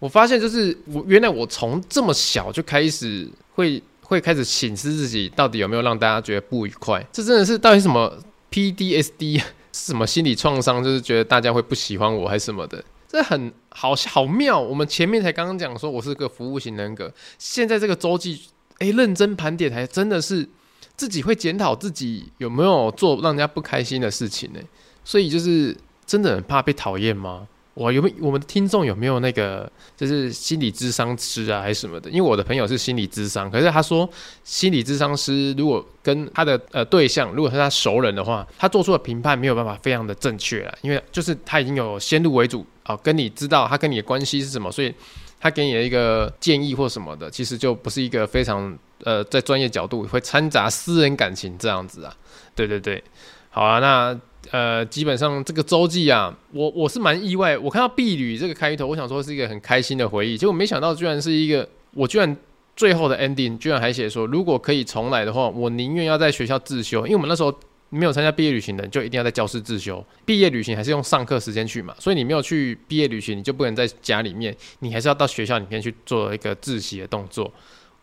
[0.00, 7.00] 我发现就是我原来我从这么小就开始会会开始省思自己到底有没有让大家觉得不愉快。
[7.12, 8.12] 这真的是到底什么
[8.50, 9.38] ？PDSD
[9.72, 10.82] 是什么心理创伤？
[10.82, 12.84] 就是觉得大家会不喜欢我，还是什么的？
[13.08, 14.58] 这很好好妙。
[14.60, 18.40] 我们前面才刚刚讲说我是个服务型人格，现在这个周记，
[18.78, 20.48] 哎，认真盘点，还真的是
[20.96, 24.60] 自己会检讨自己有没有做让人家不开心的事情呢？
[25.04, 25.76] 所以就是
[26.06, 27.48] 真的很怕被讨厌吗？
[27.80, 32.10] 我有没有我们的听众有没有那个就是心理咨商师啊，还是什么的？
[32.10, 34.06] 因为我的朋友是心理咨商，可是他说
[34.44, 44.94] 心理咨商师如果跟他的呃对象，如果是他熟人的话，他做出的评判没有办法非常的正确啊，因为就是他已经有先入为主啊，跟你知道他跟你的关系是什么，所以
[45.40, 52.14] 他给你的一个建议或什么的，其实就不是一个非常呃在专业角度会掺杂私人感情这样子啊。
[52.54, 53.02] 对对对，
[53.48, 54.20] 好啊，那。
[54.50, 57.56] 呃，基本上这个周记啊，我我是蛮意外。
[57.58, 62.36] 我看到毕旅这个开头，我想说是一个很开心的回忆，结果没想到居然是一个，我居然
[62.74, 67.54] 最后的 ending 居然还写说，如果可以重来的话，我宁愿要在学校自修，因为我们那时候
[67.90, 70.04] 没有参加毕业旅行的，就一定要在教室自修。
[70.24, 77.52] 毕业旅行还是用上课时间去嘛，所以你没有去毕业旅行，你就不能在家里面，你还是要到学校里面去做一个自习的动作。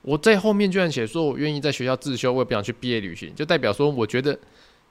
[0.03, 4.37] 我在后面居然写说我愿意在学校自修，我也不想去毕业旅行，就代表说我觉得。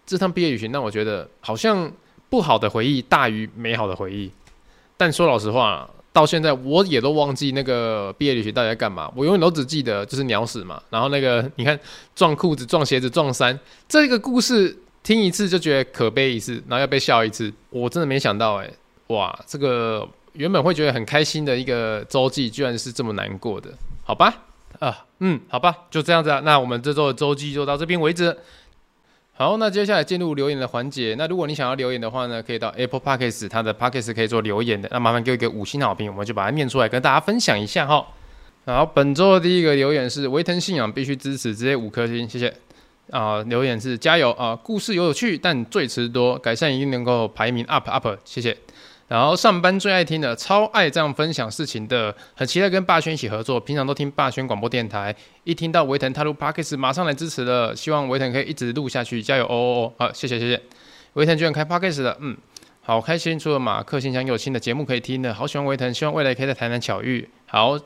[0.06, 1.90] 这趟毕业旅行让我觉得好像
[2.30, 4.30] 不好的回忆大于美好的回忆，
[4.96, 9.10] 但说老实话，到现在我也都忘记那个毕业旅行到底在干嘛。
[9.14, 11.78] 我永远都只记得就是鸟屎嘛，然后那个你看
[12.14, 17.52] 撞裤子、撞鞋子、撞衫，这个故事听一次就觉得可悲一次，然后要被笑一次。
[17.70, 18.70] 我真的没想到，哎，
[19.08, 23.70] 哇，这个原本会觉得很开心的一个周记，居然是这么难过的，
[24.04, 24.34] 好吧？
[24.78, 26.40] 啊，嗯，好吧，就这样子啊。
[26.40, 28.36] 那我们这周的周记就到这边为止。
[29.38, 31.14] 好，那接下来进入留言的环节。
[31.18, 34.88] 那如果你想要留言的话呢，可以到 Apple Podcast，它的 Podcast 可以做留言的。
[34.90, 38.06] 那麻烦给我一个五星好评，我们就把它念出来跟大家分享一下哈。
[38.64, 42.50] 然后，本周的第一个留言是维腾信仰必须支持，直接五颗星，谢谢。
[43.10, 48.56] 啊，留言是加油啊，故事有趣，但最迟多，改善一定能够排名 up up，谢谢。
[49.08, 53.60] 然后上班最爱听的，超爱这样分享事情的，很期待跟霸轩一起合作。
[53.60, 57.74] 平常都听霸轩广播电台，一听到维腾踏入 Parkes，马上来支持了。
[57.76, 60.06] 希望维腾可以一直录下去，加油哦哦哦！
[60.06, 60.60] 好，谢谢谢谢。
[61.12, 62.36] 维腾居然开 Parkes 了，嗯，
[62.80, 63.38] 好开心。
[63.38, 67.28] 除了马克信箱有新的节目可以听的，好喜欢维腾，希望未来可以在台南巧遇。
[67.46, 67.78] 好，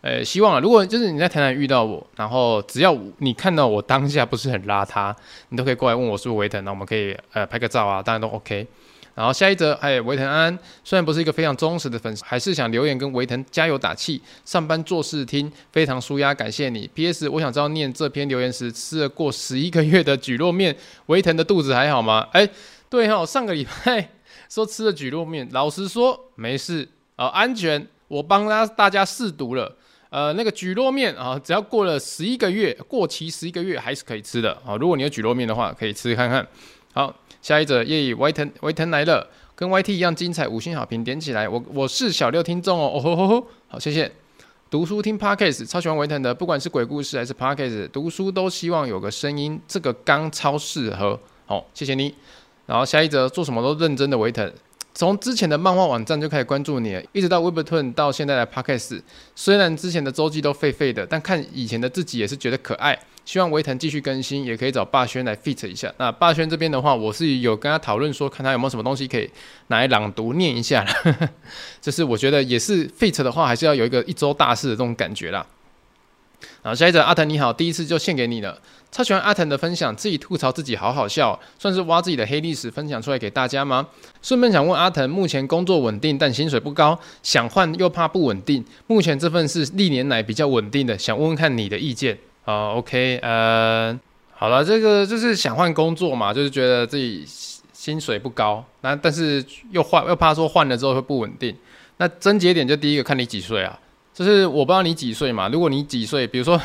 [0.00, 5.14] 呃，希望啊，如果就是你在台南遇到我，然后只要你看到我当下不是很邋遢，
[5.50, 8.66] 你都可以过来问我是不是维腾，那我们可以呃拍个照啊，当然都 OK。
[9.14, 14.18] 然后下一则，哎，维腾安安，虽然不是一个非常忠实的粉丝，还是想留言跟维腾加油打气。
[14.44, 16.88] 上班做事听，非常舒压，感谢你。
[16.94, 17.28] P.S.
[17.28, 20.74] 我想知道念这篇留言时吃了过十一个月的蒟蒻面，
[21.06, 22.26] 维腾的肚子还好吗？
[22.32, 22.48] 哎，
[22.88, 24.08] 对哈、上个礼拜
[24.48, 27.86] 说吃了蒟蒻面，老实说没事啊、哦，安全。
[28.08, 29.76] 我帮大大家试毒了，
[30.08, 36.46] 呃，那个蒟蒻面啊，只要过了十一个月，过期十一个月还是可以吃的啊、如果你有蒟蒻面的话，可以吃看看。
[36.94, 37.14] 好。
[37.42, 39.26] 下一则，耶！Y 腾 Y 腾来了，
[39.56, 41.48] 跟 YT 一样精彩，五星好评点起来。
[41.48, 44.10] 我我是小六听众哦，哦吼吼吼，好谢谢。
[44.70, 51.18] 读书听 Podcast 超喜欢维腾的，不管是鬼故事还是 Podcast，读书都希望有个声音，这个刚超适合。
[51.44, 52.14] 好，谢谢你。
[52.64, 54.50] 然后下一则，做什么都认真的维腾。
[54.94, 59.00] 从之前的漫画网站就开始关注你了，一直到 Webtoon 到现在的 Podcast。
[59.34, 62.98] 虽然之前的周记都废废的，但看以前的自己也是觉得可爱。
[63.24, 65.92] 希望维腾继续更新，也可以找霸轩来 fit 一下。
[65.96, 69.30] 那霸轩这边的话，我是有跟他讨论说，看他有没有什么东西可以
[69.68, 70.84] 拿来朗读念一下。
[71.80, 75.46] 就是我觉得也是 fit 的话，还是要有一个一周大事的这种感觉啦。
[76.62, 78.60] 好，下一则阿腾你好，第一次就献给你了。
[78.92, 83.88] 超喜欢阿腾的分享，自己吐槽自己好好笑，算是挖自己的黑历史分享出来给大家吗？
[84.20, 88.62] 顺便想问阿腾，目前工作稳定，但薪水不高，想换又怕不稳定。
[88.86, 92.18] 目前这份是历年来比较稳定的，想问问看你的意见。
[92.44, 93.98] 好，OK，呃，
[94.34, 97.24] 好了，这个就是想换工作嘛，就是觉得自己
[97.72, 101.56] 薪水不高，那但是又换又怕说换了之后会不稳定。
[101.96, 103.78] 那症结点就第一个看你几岁啊，
[104.12, 105.48] 就是我不知道你几岁嘛。
[105.48, 106.60] 如果你几岁，比如说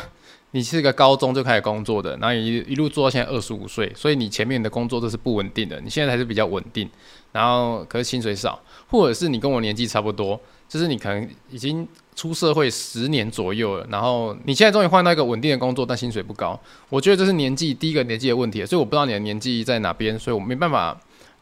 [0.52, 5.80] 你是一个高中就开始工作的，然后一一路做到现在二十五岁，所以你前面的工作都是不稳定的。
[5.80, 6.88] 你现在还是比较稳定，
[7.32, 11.86] 然后可是薪水少，或者是你跟我年纪差不多，就是你可能已经
[12.16, 16.58] 出社会十年左右了，然后你现在终于换到一个稳定的工作，但薪水不高。
[16.88, 20.98] 我觉得这是年纪第一个年纪的问题，所以我不知道你的年纪在哪边，所以我没办法。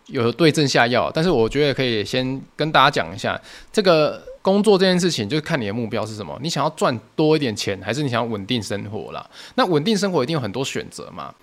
[0.07, 3.41] 有对症下药，但是我觉得可以先跟大家讲一下，
[3.73, 6.39] 这个工作这件事情，就是看你的目标是什么。
[6.41, 9.29] 你想要赚多一点钱，还是你想要稳定生活啦？
[9.57, 11.35] 那稳定生活一定有很多选择嘛。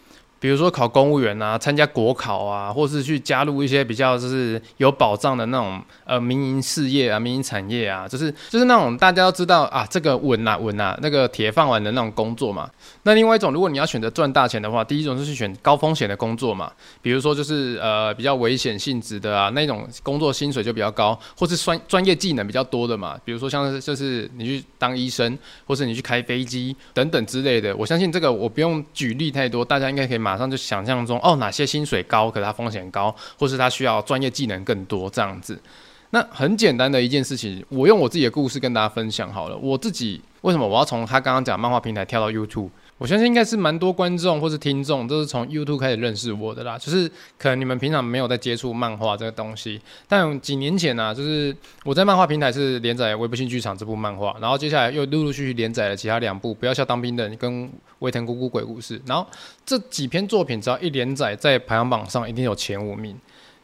[0.43, 12.69] 比如说考公务员啊，参加国考啊，或是去加入一些比较就是有保障的那种呃民营事业啊、民营产业啊，就是就是那种大家都知道啊，这个稳啊稳啊，那个铁饭碗的那种工作嘛。
[13.03, 16.69] 那另外一种，如果你要选择赚大钱的话，第一种是去选高风险的工作嘛，
[17.01, 27.73] 比如说就是呃比较危险性质的啊，那种工作薪水就比较高，或是专专业技能比较多的嘛，比如说像是就是你去当医生，或是你去开飞机等等之类的。
[27.77, 30.32] 我相信这个我不用举例太多，大家应该可以马。
[30.33, 35.61] 马上就想象中哦，哪些薪水高，可是它风险高，或是它需要专业技能更多这样子。
[36.09, 39.55] 那很简单的一件事情，我用我自己的故事跟大家分享好了。
[39.55, 42.71] 我自己为什么我要从他刚刚讲漫画平台跳到 YouTube？
[42.99, 57.67] 我相信应该是蛮多观众或是听众都是从 YouTube 开始认识我的啦，就是可能你们平常没有在接触漫画这个东西，但几年前呢、啊，就是我在漫画平台是连载《微不信剧场》这部漫画，然后接下来又陆陆续续连载了其他两部《不要笑当兵的》跟
[57.99, 59.25] 《威腾姑姑鬼故事》，然后
[59.65, 63.17] 这几篇作品只要一连载，在排行榜上一定有前五名。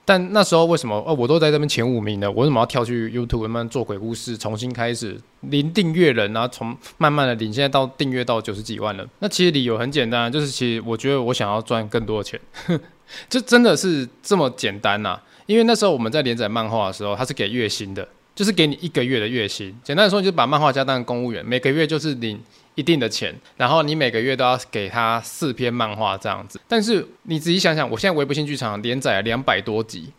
[0.10, 2.28] 但那时候为什么哦，我都在这边前五名呢？
[2.32, 9.08] 我为什么要跳去 YouTube 慢慢做鬼故事，重新开始零订阅人，然后从慢慢的领，现在到订阅到九十几万了？
[9.20, 12.42] 那其实理由很简单，就是其实我觉得我想要赚更多的钱，
[13.30, 19.76] 这真的是这么简单呐、因为那时候我们在连载漫画的时候，它是给月薪的，就是给你一个月的月薪。
[19.84, 22.42] 简单的说，你就把漫画家当公务员，每个月就是领。
[22.80, 26.58] 一定的钱，然后你每个月都要给他四篇漫画这样子。
[26.66, 30.14] 但是你仔细想想，我现在微博新剧场连载了两百多集，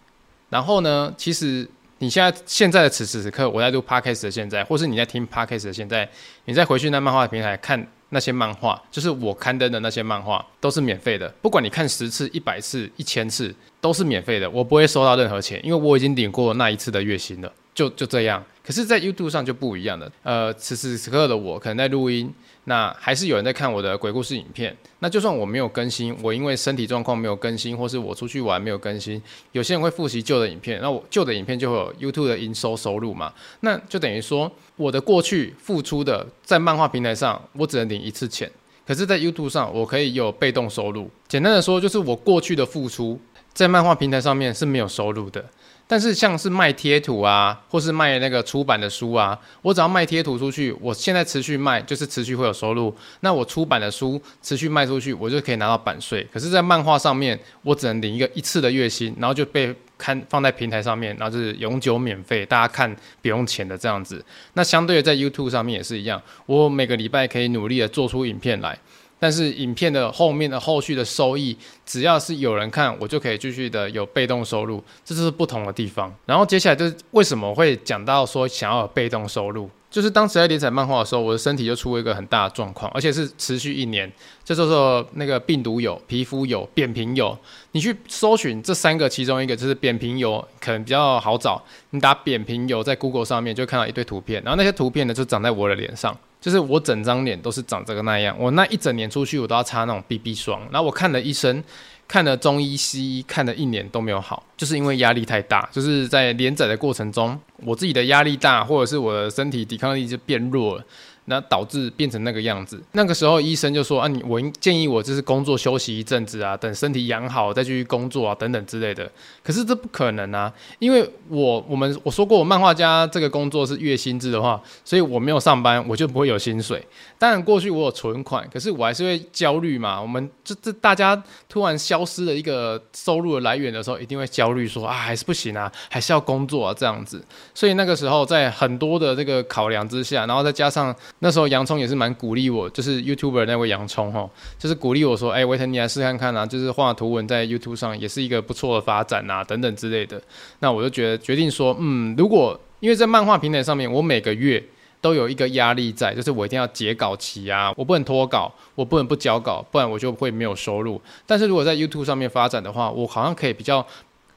[0.51, 1.67] 然后呢，其实
[2.01, 6.07] 你现在现在的此时此刻，我在录 podcast 的现在，或是你在听 podcast 的现在，
[6.45, 11.27] 你再回去那漫画平台看那些漫画，就是我刊登的那些漫画，都是免费的。
[11.41, 17.51] 不管你看十次、一百次、一千次，都是免费的，我不会收到任何钱，因为我已经领过那一次的月薪了。
[17.81, 18.45] 就就这样。
[18.63, 20.13] 可是，在 YouTube 上就不一样了。
[20.23, 22.31] 呃，此时此刻的我可能在录音。
[22.65, 24.77] 那还是有人在看我的鬼故事影片。
[24.99, 29.21] 那就算我没有更新，我因为身体状况没有更新，或是我出去玩没有更新，
[29.53, 33.33] 有些人会复习旧的影片，那我旧的影片就会有 YouTube 的营收收入嘛。
[33.61, 38.49] 那就等于说，我的过去付出的在漫画平台上，我只能领一次钱，
[38.87, 41.11] 可是，在 YouTube 上我可以有被动收入。
[41.27, 43.19] 简单的说，就是我过去的付出
[43.55, 45.43] 在漫画平台上面是没有收入的。
[45.91, 52.95] 但是像是卖贴图啊，或是卖那个出版的书啊，我只要卖贴图出去，我现在持续卖，就是持续会有收入。
[53.23, 56.25] 那我出版的书持续卖出去，我就可以拿到版税。
[56.33, 64.25] 可是，在漫画上面，我只能领一个一次的月薪，然后就被看放在平台上面，然后就是永久免费，大家看不用钱的这样子。
[64.53, 68.79] 那相对的，在 YouTube 上面也是一样，我每个礼拜可以努力的做出影片来。
[69.21, 76.13] 但是影片的后面的后续的收益，只要是有人看，我就可以继续的有被动收入，这就是不同的地方。
[76.25, 84.11] 然后接下来就是为什么会讲到说想要有被动收入， 就是当时在连载漫画的时候，我的身体就出了一个很大的状况，而且是持续一年，
[84.43, 87.37] 就叫做那个病毒有、皮肤有、扁平疣。
[87.73, 91.63] 你去搜寻这三个其中一个，就是扁平疣，可能比较好找。
[91.91, 96.17] 你打扁平疣在 Google 上面就看到一堆图片，然后那些图片呢就长在我的脸上。
[96.41, 101.63] 就是我整张脸都是长这个那样，我那一整年出去我都要擦那种 BB 霜，然后我看了医生，
[102.09, 110.85] 看了中医西医，看了一年都没有好，就是因为压力太大，就是在连载的过程中，我自己的压力大，或者是我的身体抵抗力就变弱了。
[111.31, 112.79] 那导致变成那个样子。
[112.93, 119.09] 那个时候医生就说啊，你我建议我就是工作休息一阵子啊，等身体养好再继续工作啊，等等之类的。
[119.43, 126.85] 可是这不可能啊，因为我我们我说过，我漫画家这个工作是月薪制的话，所以我没有上班，我就不会有薪水。
[127.17, 130.03] 当然过去我有存款，可是我还是会焦虑嘛。
[130.03, 137.25] 我们这这大家突然消失了一个收入的来源的时候，一定会焦虑说啊，还是不行啊，还是要工作啊这样子。
[137.55, 140.81] 所以那个时候在很多的这个考量之下，然后再加上。
[141.23, 150.21] 那时候洋葱也是蛮鼓励我，就是 YouTuber 那位洋葱哈，就是鼓励我说，哎、欸，维腾你来试看看啊，就是画图文在 YouTube 上也是一个不错的发展啊，等等之类的。
[150.61, 154.65] 那我就觉得决定说，嗯，如果因为在漫画平台上面，我每个月
[155.01, 161.01] 都有一个压力在，就是我一定要截稿期啊，我不能拖稿，我不能不交稿，不然我就会没有收入。
[161.27, 163.87] 但是如果在 YouTube 上面发展的话，我好像可以比较。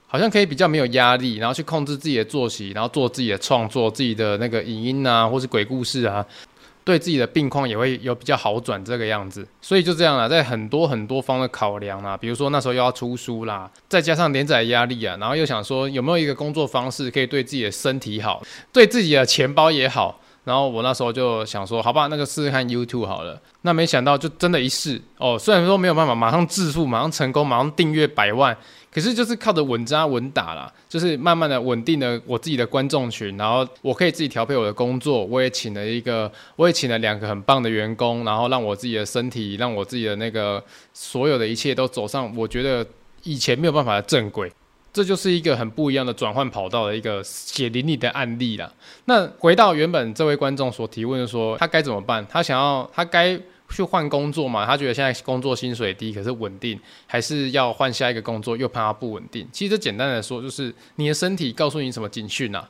[0.05, 6.23] 好像可以比较没有压力，然后去控制自己的作息，然后做自己的创作，自己的那个影音啊，或是鬼故事啊。
[6.83, 23.39] 对自己的病况也会有比较好转这个样子，所以就这样了，在很多很多方的考量啦，比如说那时候又要出书啦，再加上连载压力啊，然后又想说有没有一个工作方式可以对自己的身体好，对自己的钱包也好，然后我那时候就想说，好吧，那就试试看 YouTube 好了。
[23.61, 28.55] 那没想到就真的一试哦，虽然说没有办法马上致富，马上成功，马上订阅百万。
[28.93, 40.63] 可是就是靠着稳扎稳打啦，就是慢慢的稳定了我自己的观众群，然后我可以自己调配我的工作，我也请了一个，我也请了两个很棒的员工，然后让我自己的身体，让我自己的那个
[40.93, 42.85] 所有的一切都走上我觉得
[43.23, 44.51] 以前没有办法的正轨，
[44.93, 48.71] 这就是一个很不一样的转换跑道的一个血淋淋的案例啦。
[49.05, 52.23] 那回到原本这位观众所提问的说，他该怎么办？
[52.29, 53.39] 他想要，他该。
[53.73, 54.65] 去换工作嘛？
[54.65, 59.47] 他觉得现在工作薪水低，可是稳定，还是要换下一个工作，又怕他不稳定。
[59.51, 62.69] 其实简单的说，就是你的身体告诉你什么警讯啊？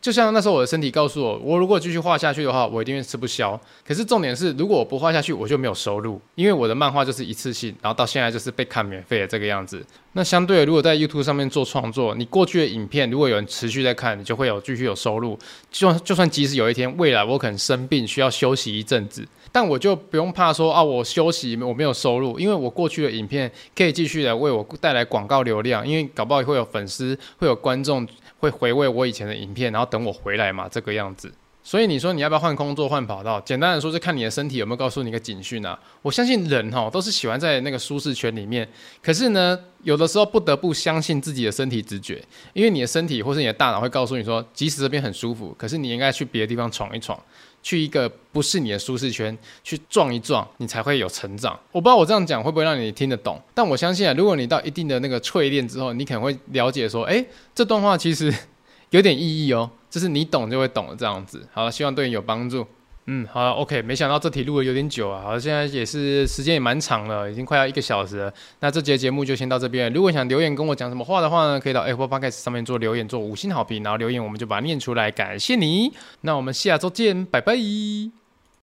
[0.00, 3.60] 就像那时候我的身体告诉我，我如果继续画下去的话，我一定会吃不消。
[3.84, 9.84] 可是重点是，如果我不画下去，我就没有收入，因为我的漫画就是一次性，然后到现在就是被看免费的这个样子。
[10.12, 15.36] 那相对的，如果在 YouTube 上面做创作，你过去的影片如果有人持续在看，你就会有继续有收入。
[15.72, 28.04] 就就算即使有一天未来我可能生病需要休息一阵子，但我就不用怕说啊，我休息我没有收入，因为我过去的影片可以继续的为我带来广告流量，因为搞不好会有粉丝会有观众。
[28.42, 31.32] 会回味我以前的影片，然后等我回来嘛，这个样子。
[31.62, 33.40] 所以你说你要不要换工作、换跑道？
[33.42, 35.78] 简单的说，是看你的身体有没有告诉你一个警讯啊。
[36.02, 38.68] 我相信人哈都是喜欢在那个舒适圈里面，
[39.00, 42.20] 可是呢，有的时候不得不相信自己的身体直觉，
[42.52, 47.16] 因为你的身体或是你的大脑会告诉你说，即使这边很舒服，可是你应该去别的地方闯一闯。
[47.62, 51.58] 去一个不是你的舒适圈去撞一撞，你才会有成长。
[51.70, 58.34] 我不知道我这样讲会不会让你听得懂，但我相信啊，如果你到一定的那个淬炼之后，你可能会了解说，哎，这段话其实
[58.90, 61.46] 有点意义哦，就是你懂就会懂了这样子。
[61.52, 62.66] 好了，希望对你有帮助。
[63.06, 68.32] 嗯，好，OK，没想到这题录的有点久啊，好，现在也是时间也蛮长了，已经快要一个小时了。
[68.60, 75.92] 那这节节目就先到这边，如果想留言跟我讲什么话的话呢，可以到 Apple Podcast 上面做留言，做五星好评，然后留言我们就把它念出来，感谢你。
[76.20, 78.21] 那我们下周见，拜拜。